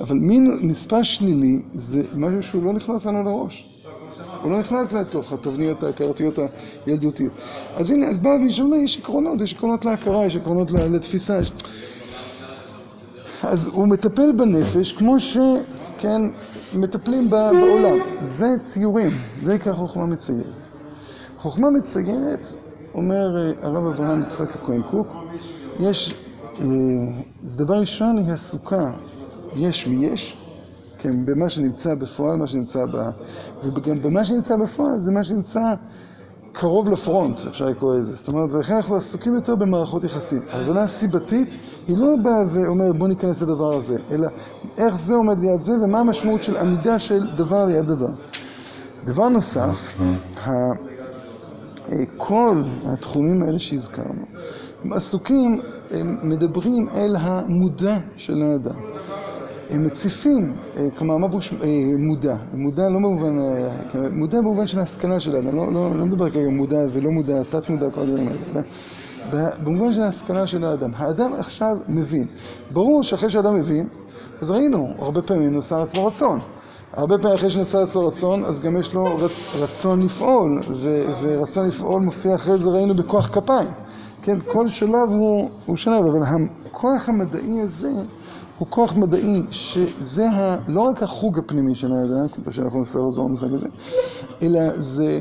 [0.00, 3.77] אבל מינוס, מספר שלילי זה משהו שהוא לא נכנס לנו לראש.
[4.42, 6.38] הוא לא נכנס לתוך התבניות ההכרתיות
[6.86, 7.32] הילדותיות.
[7.76, 11.38] אז הנה, אז בא מישהו אומר, יש עקרונות, יש עקרונות להכרה, יש עקרונות לתפיסה.
[13.42, 16.22] אז הוא מטפל בנפש כמו שכן,
[16.74, 17.98] מטפלים בעולם.
[18.22, 19.10] זה ציורים,
[19.42, 20.68] זה עיקר חוכמה מציירת.
[21.36, 22.48] חוכמה מציירת
[22.94, 25.08] אומר אה, הרב אברהם יצחק הכהן קוק,
[25.80, 26.14] יש,
[26.60, 26.64] אה,
[27.40, 28.90] זה דבר ראשון היא עסוקה
[29.56, 30.36] יש מיש,
[30.98, 32.96] כן, במה שנמצא בפועל, מה שנמצא ב...
[33.62, 35.60] וגם במה שנמצא בפועל זה מה שנמצא
[36.52, 38.14] קרוב לפרונט, אפשר לקרוא לזה.
[38.14, 40.42] זאת אומרת, ולכן אנחנו עסוקים יותר במערכות יחסים.
[40.50, 41.56] ההבנה הסיבתית
[41.88, 44.28] היא לא באה ואומרת בוא ניכנס לדבר הזה, אלא
[44.78, 48.10] איך זה עומד ליד זה ומה המשמעות של עמידה של דבר ליד דבר.
[49.06, 49.92] דבר נוסף,
[52.16, 54.24] כל התחומים האלה שהזכרנו,
[54.84, 58.97] הם עסוקים, הם מדברים אל המודע של האדם.
[59.70, 60.56] הם מציפים,
[60.96, 61.54] כלומר, מה פירוש
[61.98, 62.36] מודע?
[62.54, 63.36] מודע לא במובן,
[64.12, 67.70] מודע במובן של ההשכלה של האדם, לא, לא, לא מדבר כרגע מודע ולא מודע, תת
[67.70, 68.62] מודע, כל הדברים האלה.
[69.64, 70.90] במובן של ההשכלה של האדם.
[70.96, 72.24] האדם עכשיו מבין.
[72.72, 73.88] ברור שאחרי שאדם מבין,
[74.40, 76.40] אז ראינו, הרבה פעמים נוסע אצלו רצון.
[76.92, 79.18] הרבה פעמים אחרי שנוצר אצלו רצון, אז גם יש לו
[79.60, 80.60] רצון לפעול,
[81.22, 83.68] ורצון לפעול מופיע אחרי זה ראינו בכוח כפיים.
[84.22, 86.22] כן, כל שלב הוא, הוא שלב, אבל
[86.66, 87.90] הכוח המדעי הזה
[88.58, 93.26] הוא כוח מדעי שזה ה, לא רק החוג הפנימי של האדם, כמו שאנחנו ננסה לחזור
[93.26, 93.68] למושג הזה,
[94.42, 95.20] אלא זה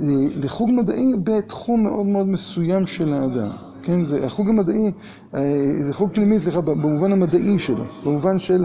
[0.00, 0.04] אה,
[0.36, 3.50] לחוג מדעי בתחום מאוד מאוד מסוים של האדם.
[3.82, 4.92] כן, זה החוג המדעי,
[5.34, 5.40] אה,
[5.86, 8.64] זה חוג פנימי, סליחה, במובן המדעי שלו, במובן של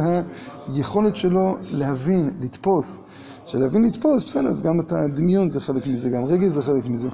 [0.73, 2.99] היכולת שלו להבין, לתפוס.
[3.45, 7.07] שלהבין לתפוס, בסדר, אז גם את הדמיון זה חלק מזה, גם רגל זה חלק מזה.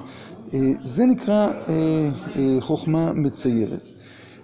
[0.54, 1.52] אה, זה נקרא
[2.60, 3.88] חוכמה מציירת.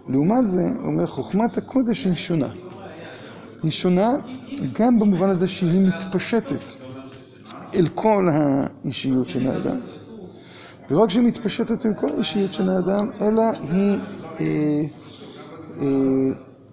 [0.08, 2.48] לעומת זה, הוא אומר, חוכמת הקודש היא שונה.
[3.62, 4.10] היא שונה
[4.72, 6.64] גם במובן הזה שהיא מתפשטת
[7.74, 9.76] אל כל האישיות של האדם.
[10.90, 13.98] ולא רק שהיא מתפשטת עם כל האישיות של האדם, אלא היא
[14.40, 14.82] אה,
[15.80, 15.86] אה,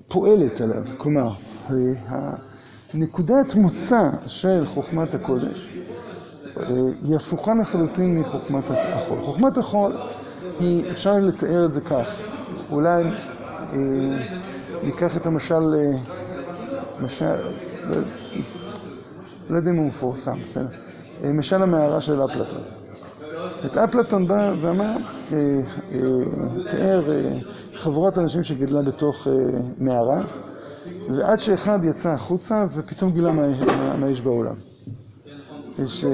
[0.08, 0.84] פועלת עליו.
[0.98, 1.30] כלומר,
[1.70, 1.76] אה,
[2.94, 5.70] נקודת מוצא של חוכמת הקודש
[6.58, 6.64] אה,
[7.04, 9.22] היא הפוכה לחלוטין מחוכמת החול.
[9.22, 9.94] חוכמת החול
[10.60, 12.22] היא, אפשר לתאר את זה כך,
[12.72, 13.78] אולי אה,
[14.84, 17.36] ניקח את המשל, אה,
[17.90, 17.98] לא,
[19.50, 20.68] לא יודע אם הוא מפורסם, בסדר?
[21.24, 22.62] אה, משל המערה של אפלטון.
[23.66, 24.96] את אפלטון בא ואמר,
[26.72, 27.04] תיאר
[27.76, 29.28] חבורת אנשים שגידלה בתוך
[29.78, 30.22] מערה,
[31.10, 33.32] ועד שאחד יצא החוצה ופתאום גילה
[34.00, 34.56] מה יש בעולם.
[35.80, 36.06] יש,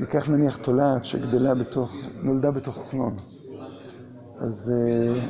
[0.00, 3.16] ניקח נניח תולעת שגדלה בתוך, נולדה בתוך צנון.
[4.38, 4.72] אז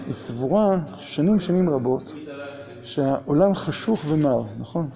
[0.06, 2.14] היא סבורה שנים שנים רבות
[2.82, 4.88] שהעולם חשוך ומר, נכון?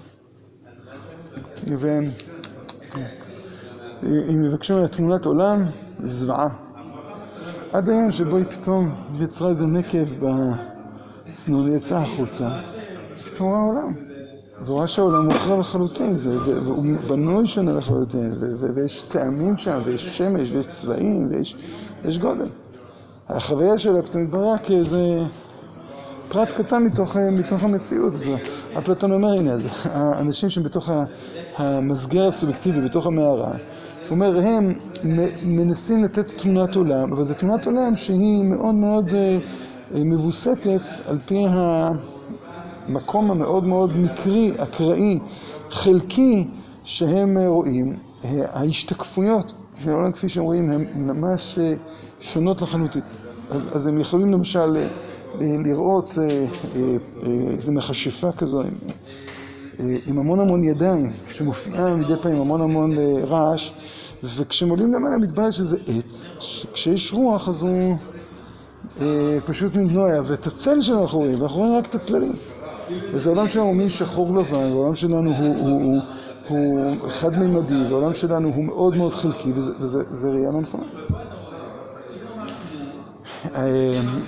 [4.03, 5.65] אם יבקשו ממנה תמונת עולם,
[6.01, 6.49] זוועה.
[7.73, 10.27] עד היום שבו היא פתאום יצרה איזה נקב
[11.31, 12.61] בצנון, יצאה החוצה,
[13.27, 14.10] פתאום רואה
[14.61, 14.67] עולם.
[14.67, 18.33] והוא רואה שהעולם הוא אחר לחלוטין, והוא בנוי שונה לחלוטין,
[18.75, 21.29] ויש טעמים שם, ויש שמש, ויש צבעים,
[22.05, 22.49] ויש גודל.
[23.29, 25.23] החוויה שלה פתאום התבררה כאיזה
[26.29, 28.15] פרט קטן מתוך, מתוך המציאות.
[28.15, 28.31] אז
[28.79, 30.91] אפלטון אומר, הנה, אז האנשים שבתוך
[31.57, 34.75] המסגר הסובייקטיבי, בתוך המערה, הוא אומר, הם
[35.43, 39.15] מנסים לתת תמונת עולם, אבל זו תמונת עולם שהיא מאוד מאוד
[39.95, 41.47] מבוסתת על פי
[42.91, 45.19] המקום המאוד מאוד מקרי, אקראי,
[45.71, 46.49] חלקי,
[46.85, 47.97] שהם רואים.
[48.25, 51.59] ההשתקפויות של העולם כפי שהם רואים הן ממש
[52.21, 53.03] שונות לחלוטין.
[53.51, 54.87] אז, אז הם יכולים למשל
[55.41, 56.19] לראות
[57.53, 58.75] איזו מכשפה כזו עם,
[60.07, 62.93] עם המון המון ידיים, שמופיעה מדי פעם עם המון המון
[63.29, 63.73] רעש,
[64.25, 67.97] וכשהם עולים למעלה מתברר שזה עץ, שכשיש רוח אז הוא
[69.45, 72.33] פשוט נתנועע, ואת הצל שלנו אנחנו רואים, ואנחנו רואים רק את הצללים.
[73.13, 76.01] וזה עולם שלנו הוא מין שחור לבן, והעולם שלנו הוא, הוא, הוא,
[76.49, 80.85] הוא חד-מימדי, והעולם שלנו הוא מאוד מאוד חלקי, וזה ראייה לא נכונה.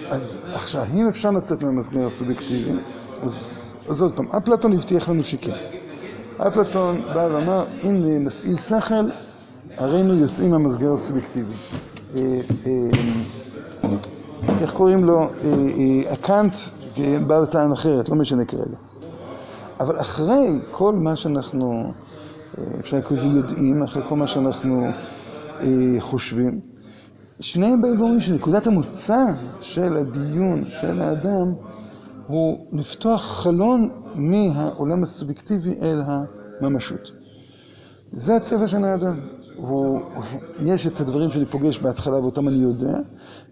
[0.08, 2.70] אז עכשיו, אם אפשר לצאת מהמסגר הסובייקטיבי,
[3.22, 5.56] אז, אז עוד פעם, אפלטון הבטיח לנו שכן.
[6.38, 9.08] אפלטון בא ואמר, אם נפעיל שכל,
[9.76, 11.54] הרינו יוצאים מהמסגר הסובייקטיבי.
[14.60, 15.30] איך קוראים לו?
[16.10, 16.56] הקאנט
[17.26, 18.76] בא לטען אחרת, לא משנה כרגע.
[19.80, 21.92] אבל אחרי כל מה שאנחנו,
[22.80, 24.86] אפשר לקרוא לזה יודעים, אחרי כל מה שאנחנו
[25.98, 26.60] חושבים,
[27.40, 29.24] שניהם באים ואומרים שנקודת המוצא
[29.60, 31.54] של הדיון של האדם
[32.26, 36.02] הוא לפתוח חלון מהעולם הסובייקטיבי אל
[36.60, 37.10] הממשות.
[38.12, 39.14] זה הטבע של האדם.
[39.56, 40.00] הוא,
[40.64, 42.98] יש את הדברים שאני פוגש בהתחלה ואותם אני יודע,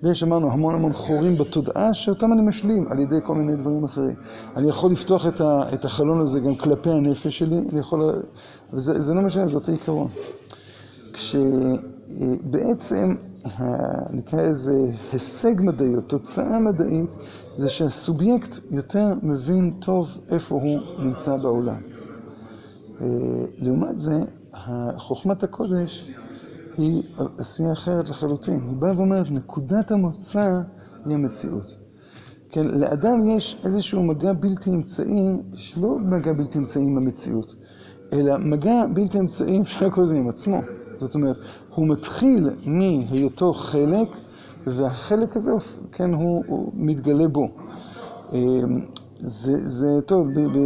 [0.03, 4.15] ויש אמרנו המון המון חורים בתודעה שאותם אני משלים על ידי כל מיני דברים אחרים.
[4.57, 8.23] אני יכול לפתוח את, ה, את החלון הזה גם כלפי הנפש שלי, אני יכול,
[8.73, 10.09] וזה זה לא משנה, זה אותו עיקרון.
[11.13, 13.15] כשבעצם
[14.11, 14.73] נקרא איזה
[15.13, 17.11] הישג מדעי או תוצאה מדעית
[17.57, 21.81] זה שהסובייקט יותר מבין טוב איפה הוא נמצא בעולם.
[23.59, 24.21] לעומת זה,
[24.97, 26.13] חוכמת הקודש
[26.77, 27.03] היא
[27.39, 28.61] עשייה אחרת לחלוטין.
[28.69, 30.61] היא באה ואומרת, נקודת המוצא
[31.05, 31.77] היא המציאות.
[32.53, 37.55] כן, לאדם יש איזשהו מגע בלתי אמצעי, שלא מגע בלתי אמצעי עם המציאות,
[38.13, 40.61] אלא מגע בלתי אמצעי, אפשר לקרוא לזה עם עצמו.
[40.99, 41.37] זאת אומרת,
[41.75, 44.09] הוא מתחיל מהיותו חלק,
[44.67, 45.53] והחלק הזה,
[45.93, 47.49] כן, הוא, מתגלה בו.
[49.23, 50.59] זה, זה טוב, ב, ב,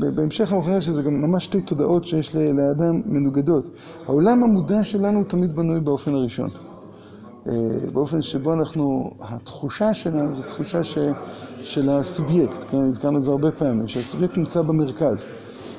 [0.00, 3.64] ב, בהמשך אנחנו חושבים שזה גם ממש שתי תודעות שיש לאדם מנוגדות.
[4.06, 6.48] העולם המודע שלנו תמיד בנוי באופן הראשון.
[7.92, 10.98] באופן שבו אנחנו, התחושה שלנו זו תחושה ש,
[11.62, 15.24] של הסובייקט, כן, הזכרנו את זה הרבה פעמים, שהסובייקט נמצא במרכז.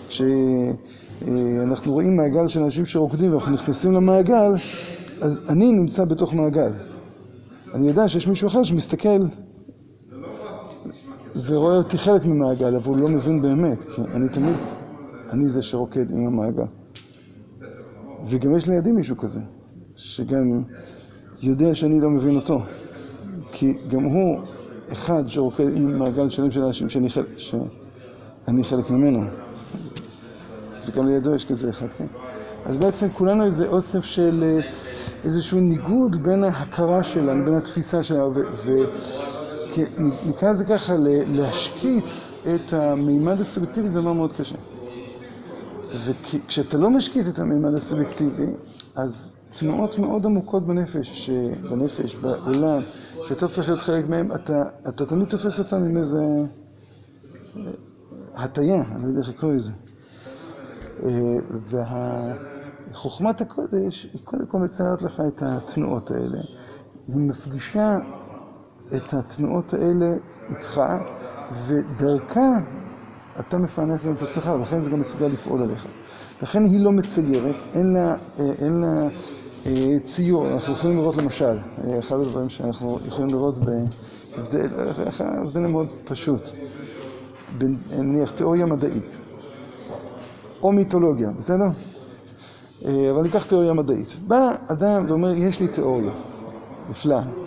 [0.10, 4.54] כשאנחנו רואים מעגל של אנשים שרוקדים ואנחנו נכנסים למעגל,
[5.22, 6.72] אז אני נמצא בתוך מעגל.
[7.74, 9.20] אני יודע שיש מישהו אחר שמסתכל
[11.46, 14.56] ורואה אותי חלק ממעגל, אבל הוא לא מבין באמת, כי אני תמיד,
[15.30, 16.66] אני זה שרוקד עם המעגל.
[18.28, 19.40] וגם יש לידי מישהו כזה,
[19.96, 20.64] שגם
[21.42, 22.62] יודע שאני לא מבין אותו,
[23.52, 24.40] כי גם הוא
[24.92, 29.24] אחד שרוקד עם מעגל שלם של אנשים שאני חלק, שאני חלק ממנו.
[30.88, 32.06] וגם לידו יש כזה אחד, כן?
[32.66, 34.60] אז בעצם כולנו איזה אוסף של
[35.24, 38.34] איזשהו ניגוד בין ההכרה שלנו, בין התפיסה שלנו,
[40.30, 40.94] נקרא לזה ככה,
[41.28, 42.14] להשקיט
[42.56, 44.56] את המימד הסובייקטיבי זה דבר מאוד קשה.
[46.06, 48.48] וכשאתה לא משקיט את המימד הסובייקטיבי,
[48.96, 51.30] אז תנועות מאוד עמוקות בנפש,
[51.70, 52.82] בנפש, בעולם,
[53.24, 56.26] שאתה הופך להיות חלק מהם, אתה, אתה תמיד תופס אותם עם איזה
[58.36, 59.72] הטיה, אני לא יודע איך לקרוא לזה.
[62.92, 66.38] וחוכמת הקודש היא קודם כל מציירת לך את התנועות האלה.
[67.08, 67.98] היא מפגישה
[68.96, 70.16] את התנועות האלה
[70.50, 70.82] איתך,
[71.68, 72.50] ודרכה
[73.40, 75.88] אתה מפרנס את עצמך, ולכן זה גם מסוגל לפעול עליך.
[76.42, 79.08] לכן היא לא מציירת, אין לה, אין לה
[79.66, 80.48] אה, ציור.
[80.54, 81.58] אנחנו יכולים לראות למשל,
[82.00, 84.68] אחד הדברים שאנחנו יכולים לראות בהבדל,
[85.20, 86.42] ההבדל הוא מאוד פשוט,
[87.98, 89.18] נניח תיאוריה מדעית,
[90.62, 91.66] או מיתולוגיה, בסדר?
[92.86, 94.20] אבל ניקח תיאוריה מדעית.
[94.28, 96.12] בא אדם ואומר, יש לי תיאוריה,
[96.90, 97.47] נפלא.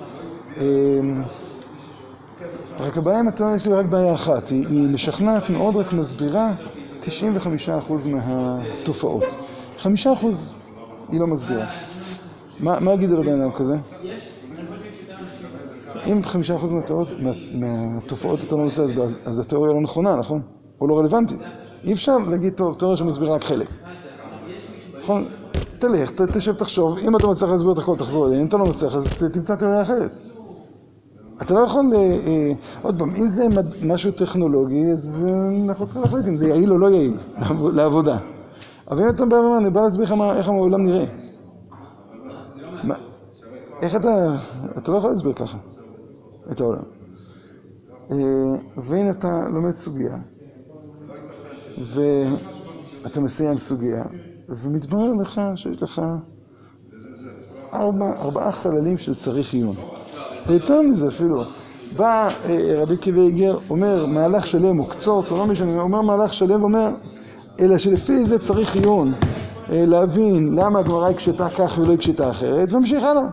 [2.80, 6.52] רק הבעיה עם התיאוריה שלי רק בעיה אחת, היא, משכנעת מאוד, רק מסבירה
[7.02, 7.06] 95%
[8.06, 9.24] מהתופעות.
[9.78, 9.86] 5%
[11.08, 11.66] היא לא מסבירה.
[12.60, 13.76] מה, מה יגידו לבן אדם כזה?
[16.06, 18.82] אם 5% מהתיאוריות, מה, מהתופעות אתה לא רוצה,
[19.24, 20.42] אז, התיאוריה לא נכונה, נכון?
[20.80, 21.46] או לא רלוונטית.
[21.84, 23.68] אי אפשר להגיד, טוב, תיאוריה שמסבירה רק חלק.
[25.02, 25.24] נכון?
[25.78, 28.94] תלך, תשב, תחשוב, אם אתה מצליח להסביר את הכל, תחזור אליי, אם אתה לא מצליח,
[28.94, 30.29] אז תמצא תיאוריה אחרת.
[31.42, 33.46] אתה לא יכול, אה, אה, עוד פעם, אם זה
[33.86, 35.26] משהו טכנולוגי, אז
[35.68, 38.18] אנחנו צריכים להחליט אם זה יעיל או לא יעיל לעב- לעבודה.
[38.90, 41.04] אבל אם אתה בא ואומר, אני בא להסביר לך איך העולם נראה.
[43.82, 44.36] איך אתה,
[44.78, 45.58] אתה לא יכול להסביר ככה
[46.52, 46.82] את העולם.
[48.10, 48.16] אה,
[48.76, 50.16] והנה אתה לומד סוגיה,
[51.78, 54.04] ואתה מסיים סוגיה,
[54.48, 56.02] ומתברר לך שיש לך
[57.72, 59.76] ארבע, ארבעה חללים של צריך עיון.
[60.46, 61.42] ויותר מזה אפילו,
[61.96, 66.34] בא אה, רבי עקיבא איגר, אומר מהלך שלם או קצות, או לא משנה, אומר מהלך
[66.34, 66.88] שלם ואומר,
[67.60, 69.12] אלא שלפי זה צריך עיון,
[69.70, 73.26] אה, להבין למה הגמרא הקשתה כך ולא הקשתה אחרת, והמשיך הלאה.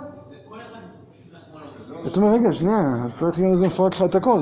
[2.07, 2.79] אתה אומר, רגע, שנייה,
[3.11, 4.41] צריך עיון הזה מפרק לך את הכל.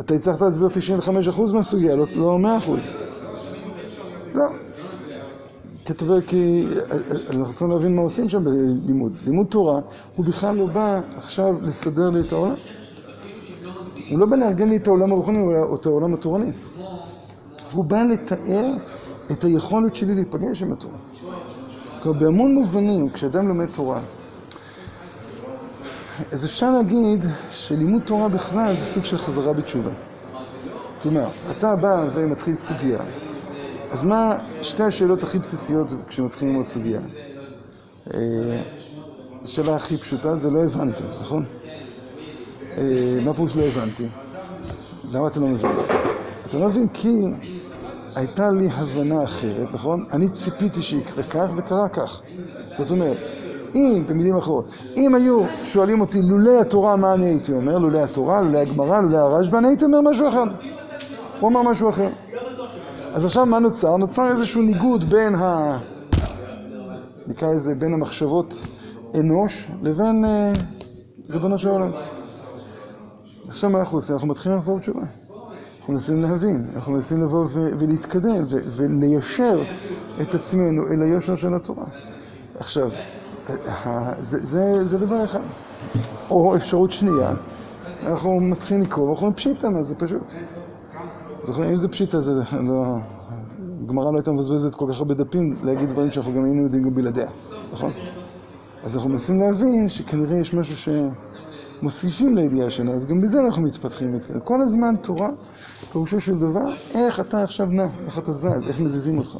[0.00, 2.70] אתה הצלחת להסביר 95% מהסוגיה, לא 100%.
[4.34, 4.44] לא.
[5.84, 6.64] כתוב, כי
[7.30, 9.16] אנחנו צריכים להבין מה עושים שם בלימוד.
[9.24, 9.80] לימוד תורה,
[10.16, 12.54] הוא בכלל לא בא עכשיו לסדר לי את העולם.
[14.10, 16.50] הוא לא בא לארגן לי את העולם הרוחני או את העולם התורני.
[17.72, 18.66] הוא בא לתאר
[19.32, 20.98] את היכולת שלי להיפגש עם התורה.
[22.02, 24.00] כלומר, בהמון מובנים, כשאדם לומד תורה,
[26.32, 29.90] אז אפשר להגיד שלימוד תורה בכלל זה סוג של חזרה בתשובה.
[31.02, 32.98] כלומר, אתה בא ומתחיל סוגיה,
[33.92, 37.00] אז מה שתי השאלות הכי בסיסיות כשמתחילים ללמוד סוגיה?
[38.14, 38.62] אה,
[39.42, 41.44] השאלה הכי פשוטה זה לא הבנתי, נכון?
[42.76, 44.06] אה, מה פירוש לא הבנתי?
[45.12, 45.70] למה אתה לא מבין?
[46.46, 47.22] אתה לא מבין כי
[48.16, 50.04] הייתה לי הבנה אחרת, נכון?
[50.12, 52.22] אני ציפיתי שיקרה כך וקרה כך.
[52.76, 53.16] זאת אומרת,
[53.74, 54.64] אם, במילים אחרות,
[54.96, 59.16] אם היו שואלים אותי לולא התורה מה אני הייתי אומר, לולא התורה, לולא הגמרא, לולא
[59.16, 60.44] הרשב"א, אני הייתי אומר משהו אחר.
[61.40, 62.08] הוא אמר משהו אחר.
[63.14, 63.96] אז עכשיו מה נוצר?
[63.96, 65.78] נוצר איזשהו ניגוד בין ה...
[67.26, 68.66] נקרא לזה בין המחשבות
[69.20, 70.52] אנוש לבין אה,
[71.30, 71.90] ריבונו של עולם.
[73.48, 74.14] עכשיו מה אנחנו עושים?
[74.14, 75.00] אנחנו מתחילים לחזור בתשובה.
[75.78, 79.62] אנחנו מנסים להבין, אנחנו מנסים לבוא ולהתקדם וליישר
[80.22, 81.86] את עצמנו אל היושר של התורה.
[82.58, 82.90] עכשיו,
[83.68, 85.40] ה- זה, דבר אחד.
[86.30, 87.34] או אפשרות שנייה,
[88.06, 90.32] אנחנו מתחילים לקרוא ואנחנו אומרים פשיטה, מה זה פשוט.
[91.42, 92.84] זוכרים, אם זה פשיטה, זה לא...
[93.84, 96.94] הגמרא לא הייתה מבזבזת כל כך הרבה דפים להגיד דברים שאנחנו גם היינו יודעים גם
[96.94, 97.28] בלעדיה,
[97.72, 97.92] נכון?
[98.82, 100.92] אז אנחנו מנסים להבין שכנראה יש משהו
[101.80, 104.14] שמוסיפים לידיעה שלנו, אז גם בזה אנחנו מתפתחים.
[104.44, 105.28] כל הזמן תורה,
[105.92, 109.38] פירושו של דבר, איך אתה עכשיו נע, איך אתה זז, איך מזיזים אותך.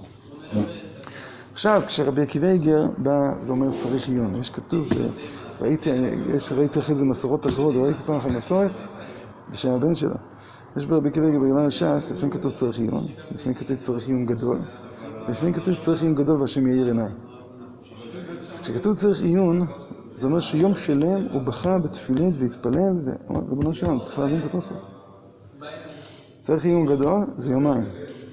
[1.53, 4.89] עכשיו, כשרבי עקיבא איגר בא ואומר צריך עיון, יש כתוב,
[5.61, 5.91] ראיתי,
[6.57, 8.71] ראיתי אחרי זה מסורות אחרות, ראיתי פעם אחת מסורת
[9.51, 10.32] בשם הבן שלו.
[10.77, 14.59] יש ברבי עקיבא בגמרא ש"ס, לפעמים כתוב צריך עיון, לפעמים כתוב צריך עיון גדול,
[15.29, 17.17] לפעמים כתוב צריך עיון גדול והשם יאיר עיניים.
[18.53, 19.67] אז כשכתוב צריך עיון,
[20.15, 24.87] זה אומר שיום שלם הוא בכה בתפילין והתפלל, ואמר, ריבונו שלנו, צריך להבין את התוספות.
[26.41, 27.85] צריך עיון גדול, זה יומיים.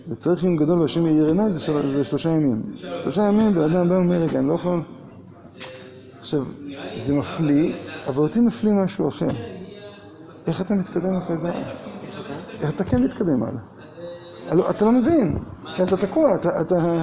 [0.10, 1.92] וצריך עיון גדול והשם יאיר עיניים, זה, של...
[1.92, 2.62] זה שלושה ימים.
[2.76, 4.82] שלושה ימים, ואדם בא ואומר, רגע, אני לא יכול...
[6.20, 6.46] עכשיו,
[6.96, 7.74] זה מפליא,
[8.08, 9.28] אבל אותי מפליא משהו אחר.
[10.48, 11.52] איך אתה מתקדם אחרי זה?
[12.70, 13.62] אתה כן מתקדם הלאה?
[14.50, 15.38] הלא, אתה לא מבין,
[15.76, 16.50] כי אתה תקוע, אתה,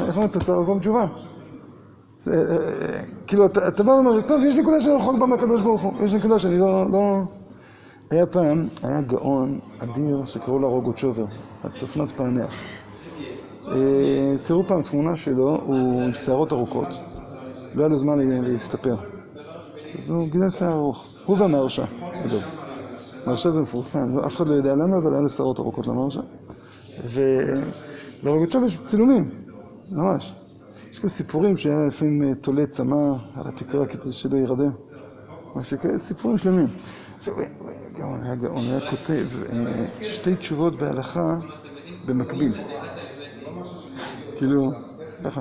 [0.07, 1.07] איך אומרים, אתה צריך בתשובה.
[2.21, 5.83] זה, אה, אה, כאילו, אתה, בא ואומר, טוב, יש נקודה שאני רחוק בה מהקדוש ברוך
[5.83, 7.23] הוא, יש נקודה שאני לא, לא...
[8.11, 11.25] היה פעם, היה גאון אדיר שקראו לו רוגוצ'ובר,
[11.65, 12.51] הצופנת פענח.
[13.69, 16.89] אה, תראו פעם תמונה שלו, הוא עם שערות ארוכות,
[17.75, 18.97] לא היה לו זמן להסתפר.
[19.99, 21.85] אז הוא גידל שיער ארוך, הוא והמהרשע,
[22.25, 22.66] אגב.
[23.27, 26.21] מרשע זה מפורסם, אף אחד לא יודע למה, אבל היה לו שערות ארוכות למרשע.
[28.23, 29.31] ולרוגוצ'וב יש צילומים,
[29.93, 30.35] ממש.
[30.91, 32.97] יש גם סיפורים שהיה לפעמים תולה צמא
[33.35, 34.71] על התקרה כדי שלא ירדם.
[35.57, 36.67] משהו כאלה, סיפורים שלמים.
[37.19, 37.35] עכשיו,
[37.99, 39.27] גאון, היה גאון, היה כותב
[40.03, 41.39] שתי תשובות בהלכה
[42.07, 42.53] במקביל.
[44.37, 44.73] כאילו,
[45.25, 45.41] ככה.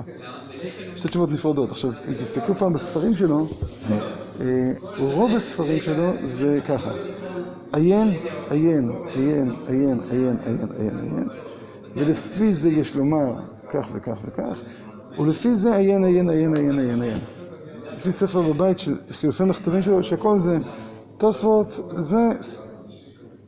[0.96, 1.70] שתי תשובות נפרדות.
[1.70, 3.46] עכשיו, אם תסתכלו פעם בספרים שלו,
[4.98, 6.90] רוב הספרים שלו זה ככה.
[7.76, 8.08] עיין,
[8.50, 11.28] עיין, עיין, עיין, עיין, עיין, עיין, עיין,
[11.96, 13.34] ולפי זה יש לומר
[13.72, 14.60] כך וכך וכך,
[15.18, 17.18] ולפי זה עיין, עיין, עיין, עיין, עיין, עיין.
[17.96, 20.58] יש לי ספר בבית של חילופי מכתבים שלו, שהכל זה
[21.18, 22.16] תוספות, זה...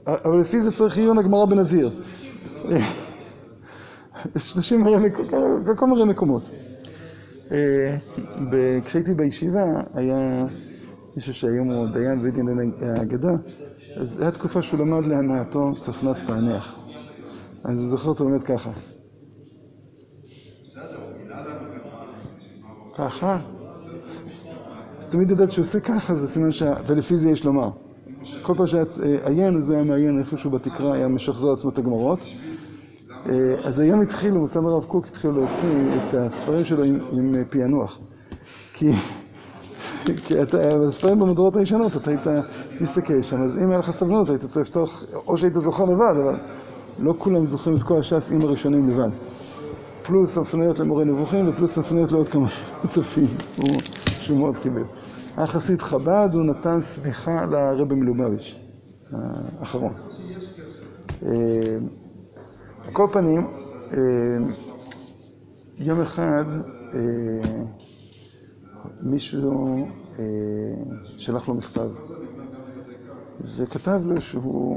[0.06, 2.00] אבל לפי זה צריך עיון הגמרא בנזיר.
[4.36, 4.84] שלושים
[5.76, 6.50] כל מיני מקומות.
[8.84, 9.64] כשהייתי בישיבה,
[9.94, 10.46] היה
[11.16, 12.46] מישהו שהיום הוא דיין בית דין
[12.80, 13.32] האגדה,
[14.00, 16.78] אז הייתה תקופה שהוא למד להנאתו צופנת פענח.
[17.64, 18.70] אז אני זוכר אותו באמת ככה.
[22.96, 23.38] ככה?
[24.98, 26.62] אז תמיד ידעת שהוא עושה ככה, זה סימן ש...
[26.86, 27.70] ולפי זה יש לומר.
[28.42, 28.84] כל פעם שהיה
[29.24, 32.26] עיין, אז הוא היה מעיין איפשהו בתקרה, היה משחזר עצמו את הגמרות.
[33.64, 37.98] אז היום התחילו, מסמר הרב קוק התחילו להוציא את הספרים שלו עם, עם פענוח.
[38.72, 38.86] כי,
[40.24, 42.26] כי אתה, בספרים במדורות הישנות, אתה היית
[42.80, 46.34] מסתכל שם, אז אם היה לך סבלנות, היית צריך לפתוח, או שהיית זוכר לבד, אבל
[46.98, 49.10] לא כולם זוכרים את כל הש"ס עם הראשונים לבד.
[50.02, 52.46] פלוס הפניות למורה נבוכים ופלוס הפניות לעוד כמה
[52.84, 53.28] סופים,
[54.06, 54.82] שהוא מאוד קיבל.
[55.36, 58.54] היה חסיד חב"ד, הוא נתן סמיכה לרבי מלובביץ',
[59.60, 59.92] האחרון.
[62.86, 63.46] על כל פנים,
[65.78, 66.44] יום אחד
[69.02, 69.86] מישהו
[71.16, 71.88] שלח לו מכתב
[73.56, 74.76] וכתב לו שהוא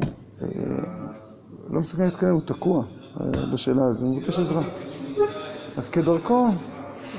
[1.70, 2.84] לא מסוגל להתקדם, הוא תקוע
[3.54, 4.64] בשאלה הזו, הוא מבקש עזרה.
[5.78, 6.48] אז כדרכו,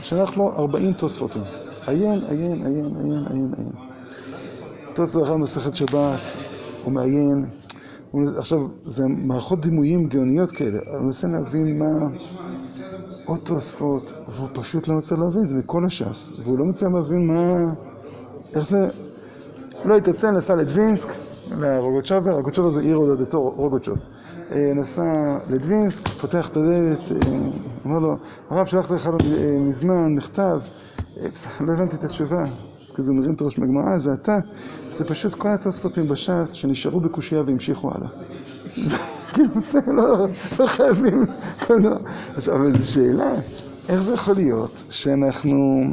[0.02, 1.42] שלח לו 40 תוספותים.
[1.86, 3.72] עיין, עיין, עיין, עיין, עיין, עיין.
[4.94, 6.20] תוספות אחר מסכת שבת,
[6.84, 7.44] הוא מעיין.
[8.38, 10.78] עכשיו, זה מערכות דימויים גאוניות כאלה.
[10.86, 12.08] הוא מנסה להבין מה
[13.24, 16.32] עוד תוספות, והוא פשוט לא מצליח להבין, זה מכל הש"ס.
[16.44, 17.72] והוא לא מצליח להבין מה...
[18.54, 18.88] איך זה...
[19.84, 21.08] לא התעצל, נסע לדווינסק,
[21.58, 23.98] לרוגוצ'ובר, רוגוצ'ובר זה עיר הולדתו, רוגוצ'וב.
[24.74, 26.98] נסע לדווינסק, פותח את הדלת,
[27.84, 28.16] אומר לו,
[28.50, 29.10] הרב שלחתי לך
[29.60, 30.60] מזמן מכתב,
[31.60, 32.42] לא הבנתי את התשובה,
[32.84, 34.38] אז כזה מרים את הראש מהגמרא, זה אתה,
[34.92, 38.08] זה פשוט כל התוספותים בש"ס שנשארו בקושייה והמשיכו הלאה.
[39.32, 39.80] כאילו, זה
[40.58, 41.26] לא חייבים,
[42.36, 43.32] עכשיו איזו שאלה,
[43.88, 45.84] איך זה יכול להיות שאנחנו,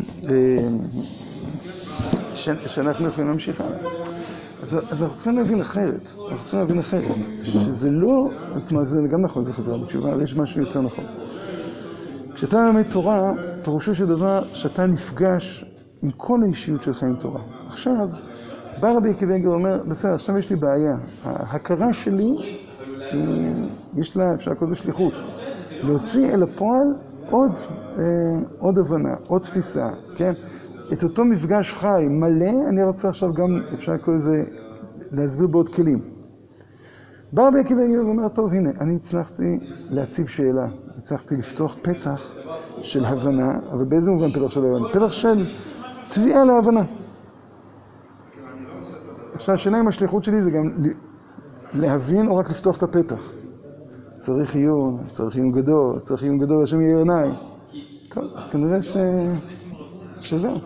[2.66, 3.92] שאנחנו יכולים להמשיך הלאה?
[4.62, 8.30] אז אנחנו צריכים להבין אחרת, אנחנו צריכים להבין אחרת, שזה לא,
[8.68, 11.06] כלומר זה גם נכון, זה חזרה בתשובה, אבל יש משהו יותר נכון.
[12.36, 13.32] כשאתה לומד תורה,
[13.64, 15.66] פירושו של דבר שאתה נפגש
[16.04, 17.42] עם כל האישיות שלך עם תורה.
[17.68, 18.08] עכשיו,
[18.80, 20.96] בא רבי עקיבא איגר ואומר, בסדר, עכשיו יש לי בעיה.
[21.24, 22.59] ההכרה שלי,
[23.95, 25.14] יש לה, אפשר לקרוא לזה שליחות.
[25.72, 26.93] להוציא אל הפועל
[27.30, 27.51] עוד,
[28.60, 30.32] עוד הבנה, עוד תפיסה, כן?
[30.93, 34.43] את אותו מפגש חי, מלא, אני רוצה עכשיו גם, אפשר לקרוא לזה,
[35.12, 35.99] להסביר בעוד כלים.
[37.34, 39.60] בא רבי עקיבא איגר ואומר, טוב, הנה, אני הצלחתי
[39.91, 40.68] להציב שאלה.
[40.97, 42.36] הצלחתי לפתוח פתח
[42.82, 44.89] של הבנה, אבל באיזה מובן פתח של הבנה?
[44.89, 45.53] פתח של
[46.10, 46.82] תביעה להבנה.
[49.34, 50.72] עכשיו, השאלה אם השליחות שלי זה גם
[51.74, 53.32] להבין או רק לפתוח את הפתח.
[54.20, 57.30] צריך עיון, צריך עיון גדול, צריך עיון גדול, השם יהיה עיניי.
[58.09, 58.97] טוב, אז כנראה ש...
[60.22, 60.57] שזהו.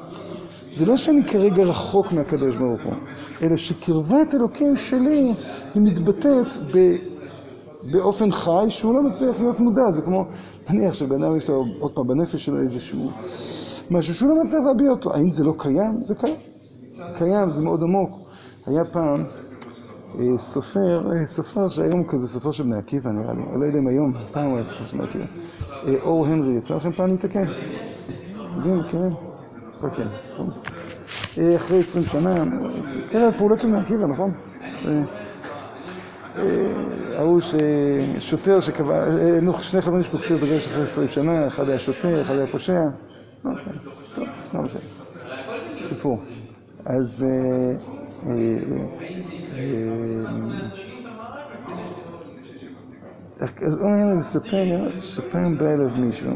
[0.74, 2.94] זה לא שאני כרגע רחוק מהקדוש ברוך הוא,
[3.42, 5.34] אלא שקרבת אלוקים שלי
[5.74, 6.96] היא מתבטאת ב...
[7.92, 9.92] באופן חי שהוא לא מצליח להיות מודע.
[9.92, 10.26] זה כמו,
[10.70, 13.12] נניח שבן אדם יש לו עוד פעם בנפש שלו איזשהו
[13.92, 15.14] משהו שהוא לא מצליח להביע אותו.
[15.14, 16.04] האם זה לא קיים?
[16.04, 16.36] זה קיים.
[17.18, 18.20] קיים, זה מאוד עמוק.
[18.66, 19.24] היה פעם
[20.38, 23.88] סופר, סופר שהיום הוא כזה סופר של בני עקיבא נראה לי, אני לא יודע אם
[23.88, 25.26] היום, פעם הוא היה סופר של בני עקיבא.
[26.02, 27.10] אור הנרי, יצא לכם פעם?
[28.58, 29.10] יודעים, כן?
[29.96, 30.08] כן.
[31.56, 32.44] אחרי עשרים שנה,
[33.10, 34.32] כן, פעולות של בני עקיבא, נכון?
[37.18, 37.40] ההוא
[38.20, 39.02] ששוטר שקבע,
[39.62, 42.82] שני חברים שפוגשו בגרש אחרי עשרים שנה, אחד היה שוטר, אחד היה פושע.
[43.46, 43.74] אוקיי,
[44.16, 44.82] טוב, לא משנה.
[45.82, 46.18] סיפור.
[46.86, 47.26] אז...
[53.42, 54.64] אז אור הנרי מספר
[55.00, 56.32] שפעם בא אליו מישהו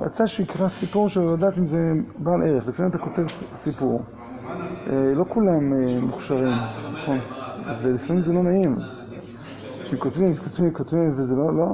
[0.00, 1.78] ורצה שהוא יקרא סיפור שלא לדעת אם זה
[2.18, 2.68] בעל ערך.
[2.68, 3.22] לפעמים אתה כותב
[3.56, 4.02] סיפור,
[4.92, 5.72] לא כולם
[6.02, 6.52] מוכשרים,
[7.02, 7.18] נכון?
[7.82, 8.76] ולפעמים זה לא נעים.
[9.84, 11.66] שכותבים, כותבים, כותבים, וזה לא, לא...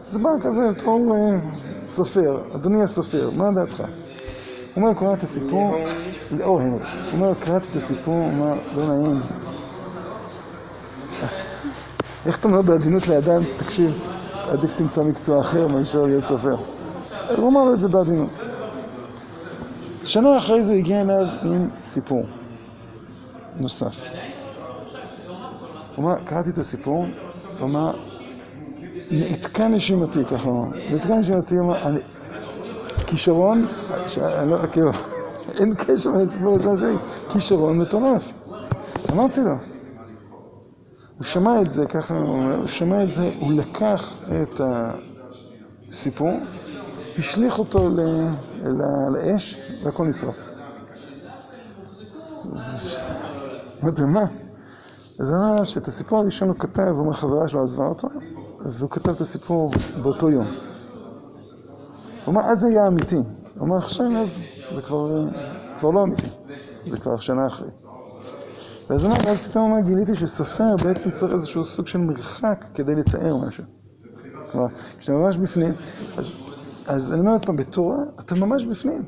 [0.00, 1.14] זה בא כזה, בתור
[1.86, 3.84] סופר, אדוני הסופר, מה דעתך?
[4.74, 5.76] הוא אומר, קראת את הסיפור,
[6.30, 9.20] לאור הנרי, הוא אומר, קראתי את הסיפור, הוא אומר, לא נעים.
[12.26, 14.08] איך אתה אומר בעדינות לאדם, תקשיב,
[14.48, 16.56] עדיף תמצא מקצוע אחר מאשר להיות סופר.
[17.36, 18.30] הוא אמר לו את זה בעדינות.
[20.04, 22.22] שנה אחרי זה הגיע אליו עם סיפור
[23.56, 24.10] נוסף.
[25.96, 27.06] הוא אמר, קראתי את הסיפור,
[27.58, 27.90] הוא אמר,
[29.10, 31.96] נעתקה נשימתי, ככה הוא אמר, נעתקה נשימתי, הוא אמר,
[33.06, 33.66] כישרון,
[34.72, 34.90] כאילו,
[35.58, 36.96] אין קשר מהסיפור הזה שלי,
[37.32, 38.22] כישרון מטורף.
[39.12, 39.52] אמרתי לו,
[41.18, 44.60] הוא שמע את זה, ככה הוא אומר, הוא שמע את זה, הוא לקח את
[45.88, 46.30] הסיפור,
[47.18, 47.88] השליך אותו
[49.14, 50.36] לאש, והכל נשרף.
[53.82, 54.24] אמרתי, מה?
[55.20, 58.08] אז הוא אמר שאת הסיפור הראשון הוא כתב, הוא אומר, חברה שלו עזבה אותו,
[58.66, 59.70] והוא כתב את הסיפור
[60.02, 60.46] באותו יום.
[62.24, 63.16] הוא אומר, אז זה היה אמיתי.
[63.16, 63.24] הוא
[63.60, 64.06] אומר, עכשיו
[64.74, 66.26] זה כבר לא אמיתי,
[66.86, 67.68] זה כבר שנה אחרי.
[68.90, 72.94] ואז הוא אומר, ואז פתאום אומר, גיליתי שסופר בעצם צריך איזשהו סוג של מרחק כדי
[72.94, 73.64] לתאר משהו.
[74.52, 74.68] כלומר,
[74.98, 75.72] כשאתה ממש בפנים,
[76.86, 79.02] אז, אני אומר עוד פעם, בתורה אתה ממש בפנים.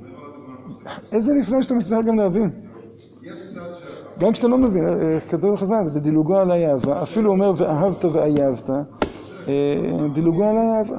[1.12, 2.50] איזה נפלא שאתה מצליח גם להבין.
[4.18, 8.70] גם כשאתה לא מבין, אה, כתוב בחז"ל, ודילוגו עלי אהבה, אפילו אומר ואהבת ואייבת,
[9.48, 10.98] אה, דילוגו עלי אהבה.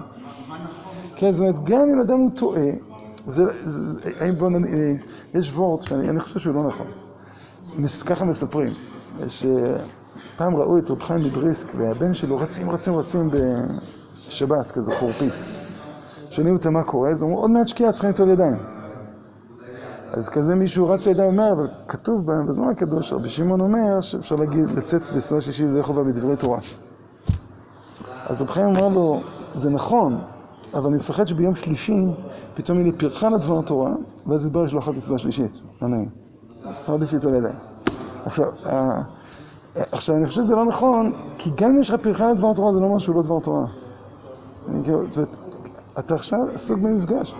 [1.23, 2.61] כן, זאת אומרת, גם אם אדם הוא טועה,
[3.27, 4.65] זה, זה, בוא נ...
[4.65, 4.93] אה,
[5.33, 6.87] יש וורט שאני חושב שהוא לא נכון.
[8.05, 8.71] ככה מספרים,
[9.27, 13.29] שפעם ראו את רב חיים מבריסק והבן שלו רצים רצים רצים
[14.27, 15.33] בשבת, כזו חורפית.
[16.29, 18.57] שואלים אותם מה קורה, אז אמרו עוד מעט שקיעה צריכים לטול ידיים.
[20.13, 24.69] אז כזה מישהו רץ לידיים אומר, אבל כתוב בזמן הקדוש, רבי שמעון אומר שאפשר להגיד,
[24.69, 26.59] לצאת בסוף השישי לידי חובה בדברי תורה.
[28.27, 29.21] אז רב חיים אמר לו,
[29.55, 30.17] זה נכון,
[30.73, 32.05] אבל אני מפחד שביום שלישי
[32.53, 33.91] פתאום יהיה לי פרחה לדבר תורה,
[34.27, 35.61] ואז יתברר שלא אכלתי סעודה שלישית.
[35.81, 36.09] לא נעים.
[36.65, 37.55] אז כבר עדיף ליטול ידיים.
[38.25, 39.01] עכשיו, אה,
[39.75, 42.79] עכשיו, אני חושב שזה לא נכון, כי גם אם יש לך פרחה לדבר תורה, זה
[42.79, 43.65] לא אומר שהוא לא דבר תורה.
[44.83, 45.01] כאילו,
[45.99, 47.35] אתה עכשיו עסוק במפגש.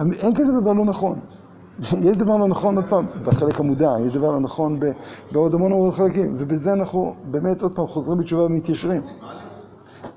[0.00, 1.18] אין כזה דבר לא נכון.
[2.08, 4.80] יש דבר לא נכון, עוד פעם, בחלק המודע, יש דבר לא נכון
[5.32, 9.02] בעוד המון המון חלקים, ובזה אנחנו באמת עוד פעם חוזרים בתשובה ומתיישרים.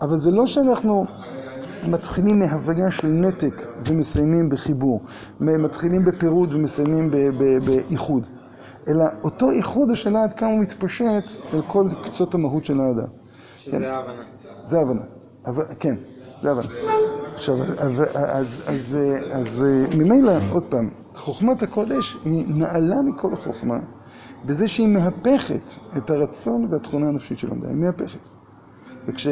[0.02, 1.06] אבל זה לא שאנחנו
[1.88, 5.02] מתחילים מהוויה של נתק ומסיימים בחיבור,
[5.40, 7.12] מתחילים בפירוד ומסיימים
[7.66, 8.24] באיחוד,
[8.88, 13.12] אלא אותו איחוד השאלה עד כמה הוא מתפשט אל כל קצות המהות של האדם.
[13.58, 13.84] שזה כן?
[13.84, 14.14] ההבנה.
[14.64, 15.02] זה ההבנה.
[15.80, 15.96] כן,
[16.42, 16.68] זה ההבנה.
[17.36, 18.98] עכשיו, אז, אז, אז,
[19.32, 19.64] אז
[19.98, 23.80] ממילא, עוד פעם, חוכמת הקודש היא נעלה מכל החוכמה
[24.46, 28.39] בזה שהיא מהפכת את הרצון והתכונה הנפשית של המדע, היא מהפכת.
[29.10, 29.28] וכש...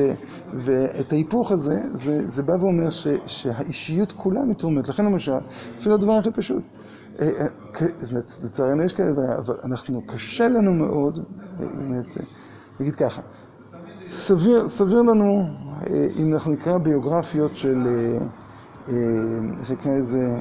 [0.53, 4.87] ואת ההיפוך הזה, זה, זה בא ואומר ש, שהאישיות כולה מתרוממת.
[4.87, 5.37] לכן למשל,
[5.79, 6.63] אפילו הדבר הכי פשוט.
[7.21, 7.47] אה, אה,
[8.43, 11.19] לצערנו יש כאלה, אבל אנחנו, קשה לנו מאוד,
[11.57, 12.05] באמת,
[12.79, 13.21] נגיד ככה,
[14.07, 15.43] סביר, סביר לנו,
[15.89, 17.87] אה, אם אנחנו נקרא ביוגרפיות של,
[19.59, 20.39] איך נקרא לזה,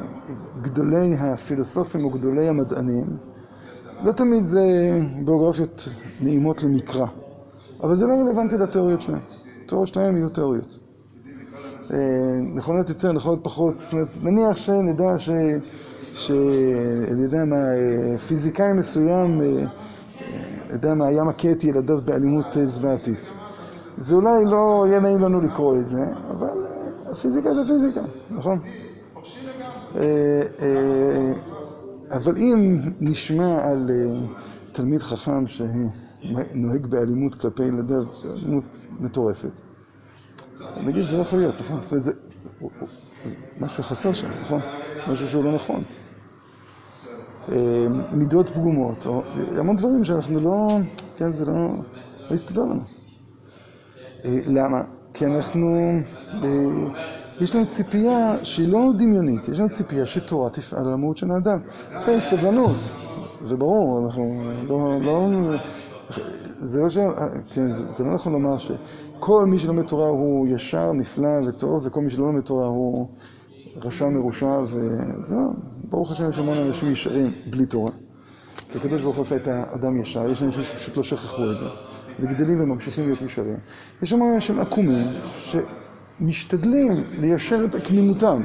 [0.63, 3.17] גדולי הפילוסופים או גדולי המדענים,
[4.05, 4.61] לא תמיד זה
[5.25, 5.89] ביוגרפיות
[6.21, 7.07] נעימות למקרא.
[7.83, 9.21] אבל זה לא רלוונטי לתיאוריות שלהם.
[9.65, 10.79] התיאוריות שלהם יהיו תיאוריות.
[12.55, 15.31] נכונות יותר, נכונות פחות, זאת אומרת, נניח שנדע ש...
[16.01, 16.31] ש...
[17.13, 17.57] אני יודע מה,
[18.29, 19.65] פיזיקאי מסוים, אני
[20.73, 23.31] יודע מה, היה מכה את ילדיו באלימות זוועתית.
[23.97, 26.01] זה אולי לא יהיה נעים לנו לקרוא את זה,
[26.31, 26.67] אבל
[27.13, 28.01] הפיזיקה זה פיזיקה,
[28.31, 28.59] נכון?
[32.11, 33.91] אבל אם נשמע על
[34.73, 35.63] תלמיד חכם ש...
[36.55, 38.05] נוהג באלימות כלפי ילדיו,
[38.37, 39.61] אלימות מטורפת.
[40.85, 41.81] נגיד, זה לא יכול להיות, נכון?
[41.83, 42.13] זאת אומרת, זה
[43.61, 44.61] משהו חסר שם, נכון?
[45.09, 45.85] משהו שהוא לא נכון.
[47.53, 49.23] אה, מידות פגומות, או
[49.59, 50.79] המון דברים שאנחנו לא,
[51.17, 51.55] כן, זה לא,
[52.31, 52.83] לא יסתדר לנו.
[54.25, 54.81] אה, למה?
[55.15, 55.67] כי אנחנו,
[56.35, 56.49] אה,
[57.41, 61.59] יש לנו ציפייה שהיא לא דמיונית, יש לנו ציפייה שתורה תפעל על המהות של האדם.
[61.97, 62.77] זה סבלנות,
[63.45, 65.31] זה ברור, אנחנו לא, לא
[66.63, 66.99] זה לא ש...
[67.55, 72.11] כן, זה, לא נכון לומר שכל מי שלומד תורה הוא ישר, נפלא וטוב, וכל מי
[72.11, 73.09] שלא לומד תורה הוא
[73.77, 75.49] רשע מרושע, וזה לא...
[75.91, 77.91] ברוך השם יש המון אנשים ישרים בלי תורה.
[78.77, 81.65] הקדוש ברוך הוא עושה את האדם ישר, יש אנשים שפשוט לא שכחו את זה,
[82.21, 83.57] וגדלים וממשיכים להיות ישרים.
[84.03, 88.43] יש המון אנשים עקומים שמשתדלים ליישר את עקמימותם.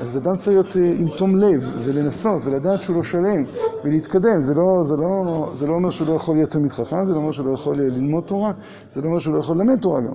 [0.00, 3.44] אז אדם צריך להיות אה, עם תום לב ולנסות ולדעת שהוא לא שלם
[3.84, 4.40] ולהתקדם.
[4.40, 7.18] זה לא, זה, לא, זה לא אומר שהוא לא יכול להיות תלמיד חכם, זה לא
[7.18, 8.52] אומר שהוא לא יכול אה, ללמוד תורה,
[8.90, 10.14] זה לא אומר שהוא לא יכול ללמד תורה גם.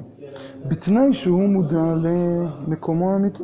[0.66, 1.94] בתנאי שהוא מודע
[2.68, 3.44] למקומו האמיתי.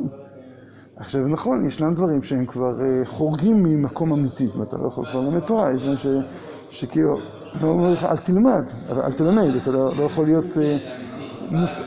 [0.96, 5.06] עכשיו נכון, ישנם דברים שהם כבר אה, חורגים ממקום אמיתי, זאת אומרת, אתה לא יכול
[5.10, 6.22] כבר ללמד תורה, יש דברים
[6.70, 7.18] שכאילו,
[7.60, 10.56] לא אומר לך, אל תלמד, אל תלמד, אתה לא, לא יכול להיות
[11.50, 11.80] מנוס...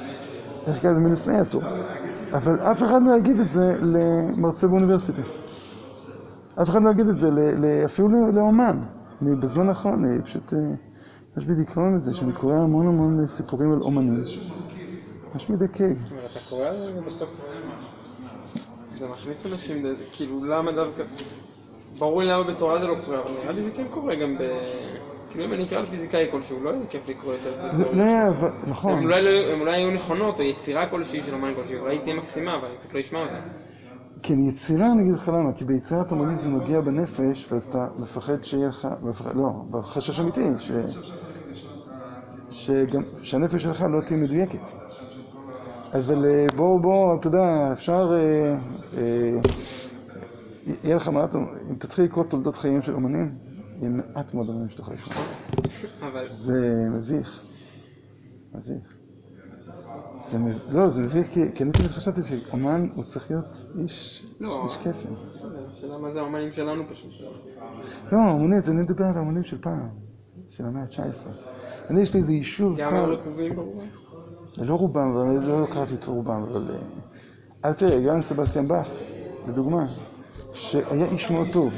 [0.68, 1.08] איך קוראים לזה?
[1.08, 2.01] מנושאי התורה.
[2.34, 5.22] אבל אף אחד לא יגיד את זה למרצה באוניברסיטה.
[6.62, 7.30] אף אחד לא יגיד את זה
[7.86, 8.80] אפילו לאומן.
[9.22, 10.54] אני בזמן האחרון, אני פשוט,
[11.38, 14.24] יש בי דיכאון מזה, שאני קורא המון המון סיפורים על אומנים.
[15.34, 15.84] ממש מדכא.
[15.84, 17.52] אתה קורא על זה בסוף,
[19.00, 21.04] זה מכניס אנשים, כאילו למה דווקא,
[22.00, 24.42] ברור לי למה בתורה זה לא קורה, אבל נראה לי זה כן קורה גם ב...
[25.32, 27.84] כאילו אם אני אקרא לפיזיקאי כלשהו, לא יהיה לי כיף לקרוא יותר את זה.
[27.94, 28.04] לא,
[28.68, 28.92] נכון.
[28.92, 29.04] הן
[29.60, 32.78] אולי היו נכונות, או יצירה כלשהי של אומן כלשהי, אולי היא תהיה מקסימה, אבל אני
[32.82, 33.40] פשוט לא אשמע אותה.
[34.24, 38.44] כן, יצירה, אני אגיד לך למה, כי ביצירת אומנים זה נוגע בנפש, ואז אתה מפחד
[38.44, 38.88] שיהיה לך,
[39.36, 40.42] לא, בחשש אמיתי,
[43.24, 44.70] שהנפש שלך לא תהיה מדויקת.
[45.94, 48.56] אבל אה, בוא, בוא, אתה יודע, אפשר, אה,
[48.98, 49.40] אה,
[50.84, 51.26] יהיה לך מה,
[51.70, 53.36] אם תתחיל לקרוא תולדות חיים של אומנים,
[53.82, 55.18] עם מעט מאוד אמנים שאתה יכול לשמוע.
[56.26, 57.42] זה מביך.
[58.54, 58.96] מביך.
[60.30, 60.60] זה מב...
[60.70, 63.46] לא, זה מביך כי, אני תמיד חשבתי שאומן הוא צריך להיות
[63.80, 64.64] איש, לא.
[64.64, 65.10] איש קסם.
[65.34, 67.12] בסדר, השאלה מה זה האמנים שלנו פשוט.
[68.12, 69.90] לא, האמנית, אני מדבר על האמנים של פעם,
[70.50, 71.30] של המאה ה-19.
[71.90, 73.86] אני, יש לי איזה יישוב, גם רקובים ברובם?
[74.58, 76.76] לא רובם, אבל אני לא קראתי את רובם, אבל...
[76.76, 76.80] אה,
[77.66, 78.90] אל תראה, גם סבסטיאן באך,
[79.48, 79.86] לדוגמה,
[80.54, 81.74] שהיה איש מאוד טוב,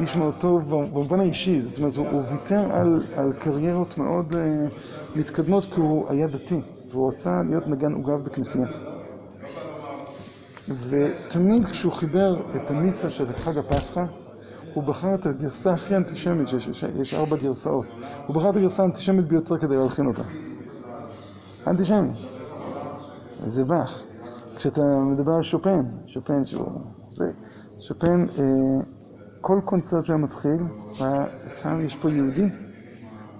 [0.00, 2.72] איש מאוד טוב במובן האישי, זאת אומרת, הוא, ויתר
[3.16, 4.36] על, קריירות מאוד uh,
[5.18, 8.66] מתקדמות כי הוא היה דתי, והוא רצה להיות נגן עוגב בכנסייה.
[10.88, 14.04] ותמיד כשהוא חיבר את המיסה של חג הפסחא,
[14.74, 17.86] הוא בחר את הגרסה הכי אנטישמית, שיש יש, יש ארבע גרסאות.
[18.26, 20.22] הוא בחר את הגרסה האנטישמית ביותר כדי להלחין אותה.
[21.66, 22.08] אנטישמי.
[23.46, 24.02] זה באך.
[24.56, 26.80] כשאתה מדבר על שופן, שופן שהוא...
[27.10, 27.24] זה...
[27.78, 28.44] שופן, אה,
[29.46, 30.58] כל קונצרט שהיה מתחיל,
[31.62, 32.46] כאן יש פה יהודי,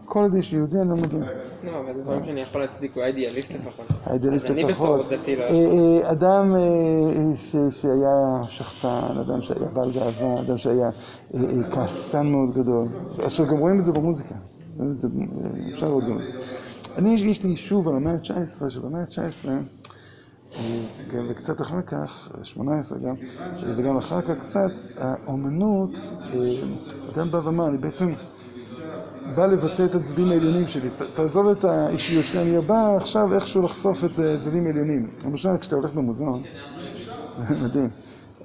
[0.05, 1.21] כל עוד יש יהודי אני לא מגיע.
[1.65, 3.87] לא, אבל זה דברים שאני יכול להצדיק, הוא היה אידיאליסט לפחות.
[4.05, 5.07] האידיאליסט אז אני לפחות.
[5.07, 6.05] בתור דתי לא אה, יכול.
[6.05, 10.91] אה, אדם אה, שהיה שחצן, אדם שהיה בעל גאווה, אדם שהיה
[11.35, 12.89] אה, אה, כעסן מאוד גדול.
[13.19, 14.35] עכשיו גם רואים את זה במוזיקה.
[14.81, 14.87] אה,
[15.75, 16.31] אפשר לראות את זה.
[16.99, 19.59] אני, יש לי יישוב על המאה ה-19, שבמאה ה-19, אה,
[21.29, 26.39] וקצת אחר כך, 18 גם, אה, וגם אחר כך קצת, האומנות, אה,
[27.15, 28.13] אדם בא ואמר, אני בעצם
[29.37, 30.89] בא לבטא את הצדדים העליונים שלי.
[31.15, 35.09] תעזוב את האישיות שלי, אני בא עכשיו איכשהו לחשוף את הצדדים העליונים.
[35.25, 36.43] למשל, כשאתה הולך במוזיאון,
[37.37, 37.89] זה מדהים.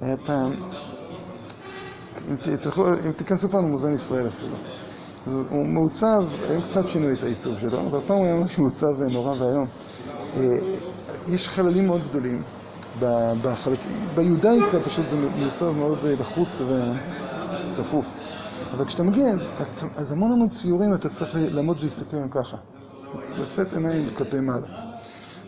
[0.00, 0.52] היה פעם,
[3.06, 4.54] אם תיכנסו פעם למוזיאון ישראל אפילו,
[5.26, 9.42] הוא מעוצב, היום קצת שינו את העיצוב שלו, אבל פעם הוא היה ממש מעוצב נורא
[9.42, 9.66] ואיום.
[11.10, 12.42] אה, יש חללים מאוד גדולים.
[13.42, 13.78] בחלק...
[14.14, 18.06] ביודאיקה פשוט זה מעוצב מאוד אה, לחוץ וצפוף.
[18.72, 19.50] אבל כשאתה מגיע, אז,
[19.96, 22.56] אז המון המון ציורים אתה צריך לעמוד ולהסתכל עליהם ככה.
[23.38, 24.66] לשאת עיניים כלפי מעלה.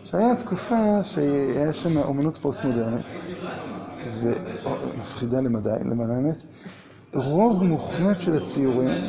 [0.03, 3.15] שהיה תקופה שהיה שם אומנות פוסט-מודרנית,
[4.19, 6.43] ומפחידה למדי, למען האמת.
[7.15, 9.07] רוב מוחלט של הציורים,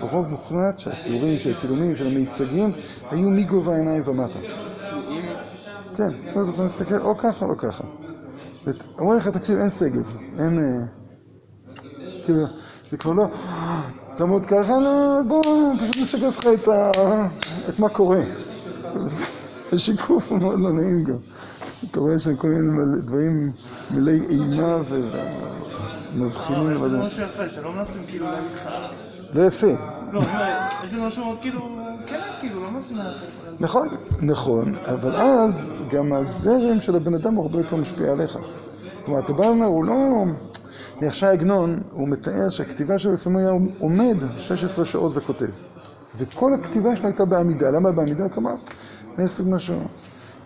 [0.00, 2.72] רוב מוחלט של הציורים, של הצילומים, של המיצגים,
[3.10, 4.38] היו מגובה העיניים ומטה.
[5.96, 7.84] כן, זאת אומרת, אתה מסתכל או ככה או ככה.
[8.64, 10.58] ואומרים לך, תקשיב, אין שגב, אין...
[10.58, 10.86] אה,
[12.24, 12.46] כאילו,
[12.90, 13.26] זה כבר לא...
[14.16, 15.42] תעמוד ככה, לא, בוא,
[15.80, 16.90] פשוט נשקף לך את ה...
[17.68, 18.20] את מה קורה.
[19.72, 21.16] השיקוף הוא מאוד לא נעים גם.
[21.90, 23.52] אתה רואה שם כל מיני דברים
[23.94, 24.78] מלאי אימה
[26.14, 26.68] ומבחינים.
[27.72, 28.26] מנסים כאילו.
[29.34, 29.95] לא יפה.
[30.12, 30.20] לא,
[31.40, 31.60] כאילו...
[32.06, 32.68] כן, כאילו, לא.
[33.60, 33.88] נכון,
[34.22, 38.38] נכון, אבל אז גם הזרם של הבן אדם הוא הרבה יותר משפיע עליך.
[39.04, 39.94] כלומר, אתה בא ואומר, הוא לא...
[41.02, 45.46] יחשי עגנון, הוא מתאר שהכתיבה שלו לפעמים היה עומד 16 שעות וכותב.
[46.18, 47.70] וכל הכתיבה שלו הייתה בעמידה.
[47.70, 48.28] למה בעמידה?
[48.28, 48.54] כלומר,
[49.18, 49.74] אעשה משהו.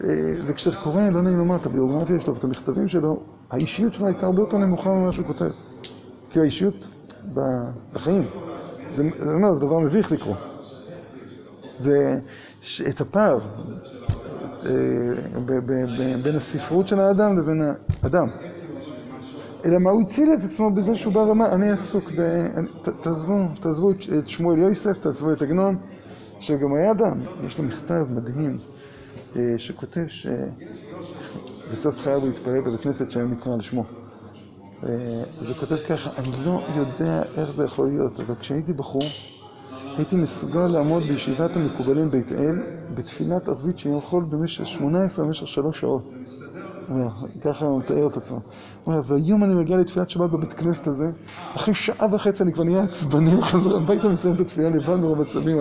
[0.04, 0.08] אה,
[0.46, 4.42] וכשאתה קורא, לא נעים לומר, את הביוגרפיה שלו ואת המכתבים שלו, האישיות שלו הייתה הרבה
[4.42, 5.50] יותר נמוכה ממה שהוא כותב.
[6.30, 6.94] כי האישיות
[7.92, 8.24] בחיים.
[8.90, 10.36] זה, אומר, זה דבר מביך לקרוא.
[11.80, 13.38] ואת הפער
[14.66, 14.70] אה,
[16.22, 17.62] בין הספרות של האדם לבין
[18.02, 18.28] האדם.
[19.64, 22.46] אלא מה הוא הציל את עצמו בזה שהוא בא ואמר, אני עסוק ב...
[23.02, 25.76] תעזבו, תעזבו את- את שמואל יוסף, תעזבו את עגנון,
[26.40, 28.58] שגם היה אדם, יש לו מכתב מדהים,
[29.36, 30.04] אה, שכותב
[31.68, 33.84] שבסוף חייו הוא התפלל בבית כנסת שהיום נקרא על שמו.
[34.84, 39.02] אה, אז הוא כותב ככה, אני לא יודע איך זה יכול להיות, אבל כשהייתי בחור,
[39.96, 42.54] הייתי מסוגל לעמוד בישיבת המקובלים בית אל
[42.94, 46.10] בתפילת ערבית שיום חול במשך 18 במשך שלוש שעות.
[47.40, 48.36] ככה הוא מתאר את עצמו.
[48.84, 51.10] הוא אומר, והיום אני מגיע לתפילת שבת בבית כנסת הזה,
[51.56, 55.58] אחרי שעה וחצי אני כבר נהיה עצבני וחזר הביתה ומסיים את התפילה לבד מרוב עצבים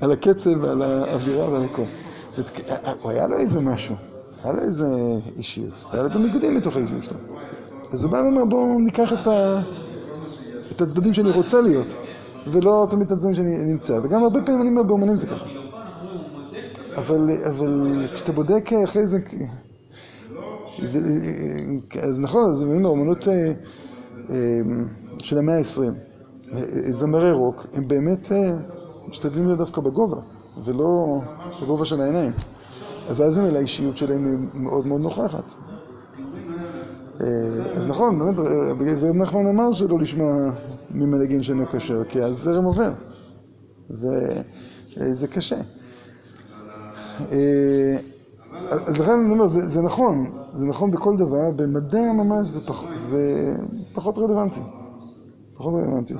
[0.00, 1.82] על, הקצב ועל האווירה ועל הכל.
[3.02, 3.94] הוא היה לו איזה משהו,
[4.44, 4.86] היה לו איזה
[5.36, 7.18] אישיות, היה לו גם ניגודים מתוך האישיות שלו.
[7.92, 9.60] אז הוא בא ואומר, בואו ניקח את ה...
[10.76, 11.94] את הצדדים שאני רוצה להיות,
[12.46, 14.00] ולא תמיד את הצדדים שאני נמצא.
[14.02, 15.46] וגם הרבה פעמים אני אומר באומנים זה ככה.
[16.96, 19.18] אבל, אבל כשאתה בודק אחרי זה...
[22.02, 23.52] אז נכון, אז אני אומר, אומנות אה,
[24.30, 24.60] אה,
[25.18, 25.80] של המאה ה-20,
[26.90, 28.50] זמרי רוק, הם באמת אה,
[29.08, 30.20] משתדלים להיות דווקא בגובה,
[30.64, 31.20] ולא
[31.62, 32.32] בגובה של העיניים.
[33.08, 35.54] ואז ממילא האישיות שלהם היא מאוד מאוד נוכחת.
[37.20, 37.26] אה,
[37.76, 40.32] אז נכון, באמת, אה, בגלל זה רב נחמן אמר שלא לשמוע
[40.90, 42.92] ממנהגים שאינו כשר, כי הזרם עובר,
[43.90, 45.60] וזה קשה.
[47.32, 47.96] אה,
[48.70, 52.94] אז לכן אני אומר, זה, זה נכון, זה נכון בכל דבר, במדע ממש זה, פח,
[52.94, 53.54] זה
[53.92, 54.60] פחות רלוונטי.
[55.54, 56.14] פחות רלוונטי,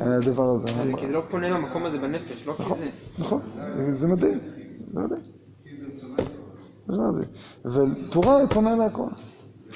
[0.00, 0.66] הדבר הזה.
[0.96, 2.78] כי זה לא פונה למקום הזה בנפש, לא נכון.
[3.18, 3.40] נכון,
[3.90, 4.38] זה מדהים.
[4.92, 5.22] זה מדהים.
[7.64, 9.08] אבל תורה היא פונה להכל.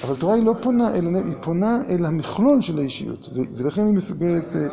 [0.03, 4.55] אבל תורה היא לא פונה, אל, היא פונה אל המכלול של האישיות, ולכן היא מסוגלת
[4.55, 4.67] אה,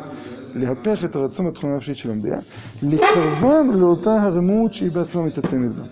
[0.55, 2.39] להפך את הרצון והתכונה הנפשית של המדינה,
[2.83, 5.83] לקרבם לאותה הרמות שהיא בעצמה מתעצמת בה.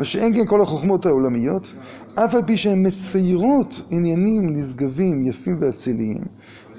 [0.00, 1.74] ושאין כן כל החוכמות העולמיות,
[2.14, 6.24] אף על פי שהן מציירות עניינים נשגבים, יפים ואציליים,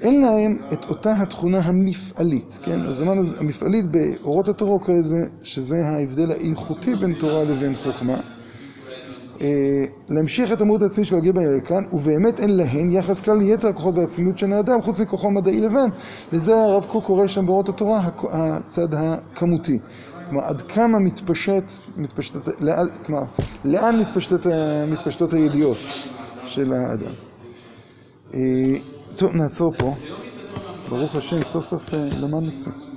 [0.00, 2.84] אין להם את אותה התכונה המפעלית, כן?
[2.84, 4.78] אז אמרנו, המפעלית באורות התורה
[5.42, 8.20] שזה ההבדל האיכותי בין תורה לבין חוכמה.
[9.40, 13.94] אה, להמשיך את המהות העצמית של הגבר הירקן, ובאמת אין להן יחס כלל ליתר הכוחות
[13.94, 15.88] והעצמיות של האדם, חוץ מכוחו המדעי לבן.
[16.32, 19.78] לזה הרב קוק קורא שם באורות התורה, הצד הכמותי.
[20.28, 23.22] כלומר, עד כמה מתפשט, מתפשטת, לאן, כלומר,
[23.64, 24.46] לאן מתפשטת,
[24.88, 25.78] מתפשטות הידיעות
[26.46, 27.12] של האדם.
[28.34, 28.40] אה,
[29.16, 29.94] טוב, נעצור פה.
[30.88, 32.95] ברוך השם, סוף סוף אה, למדנו קצת.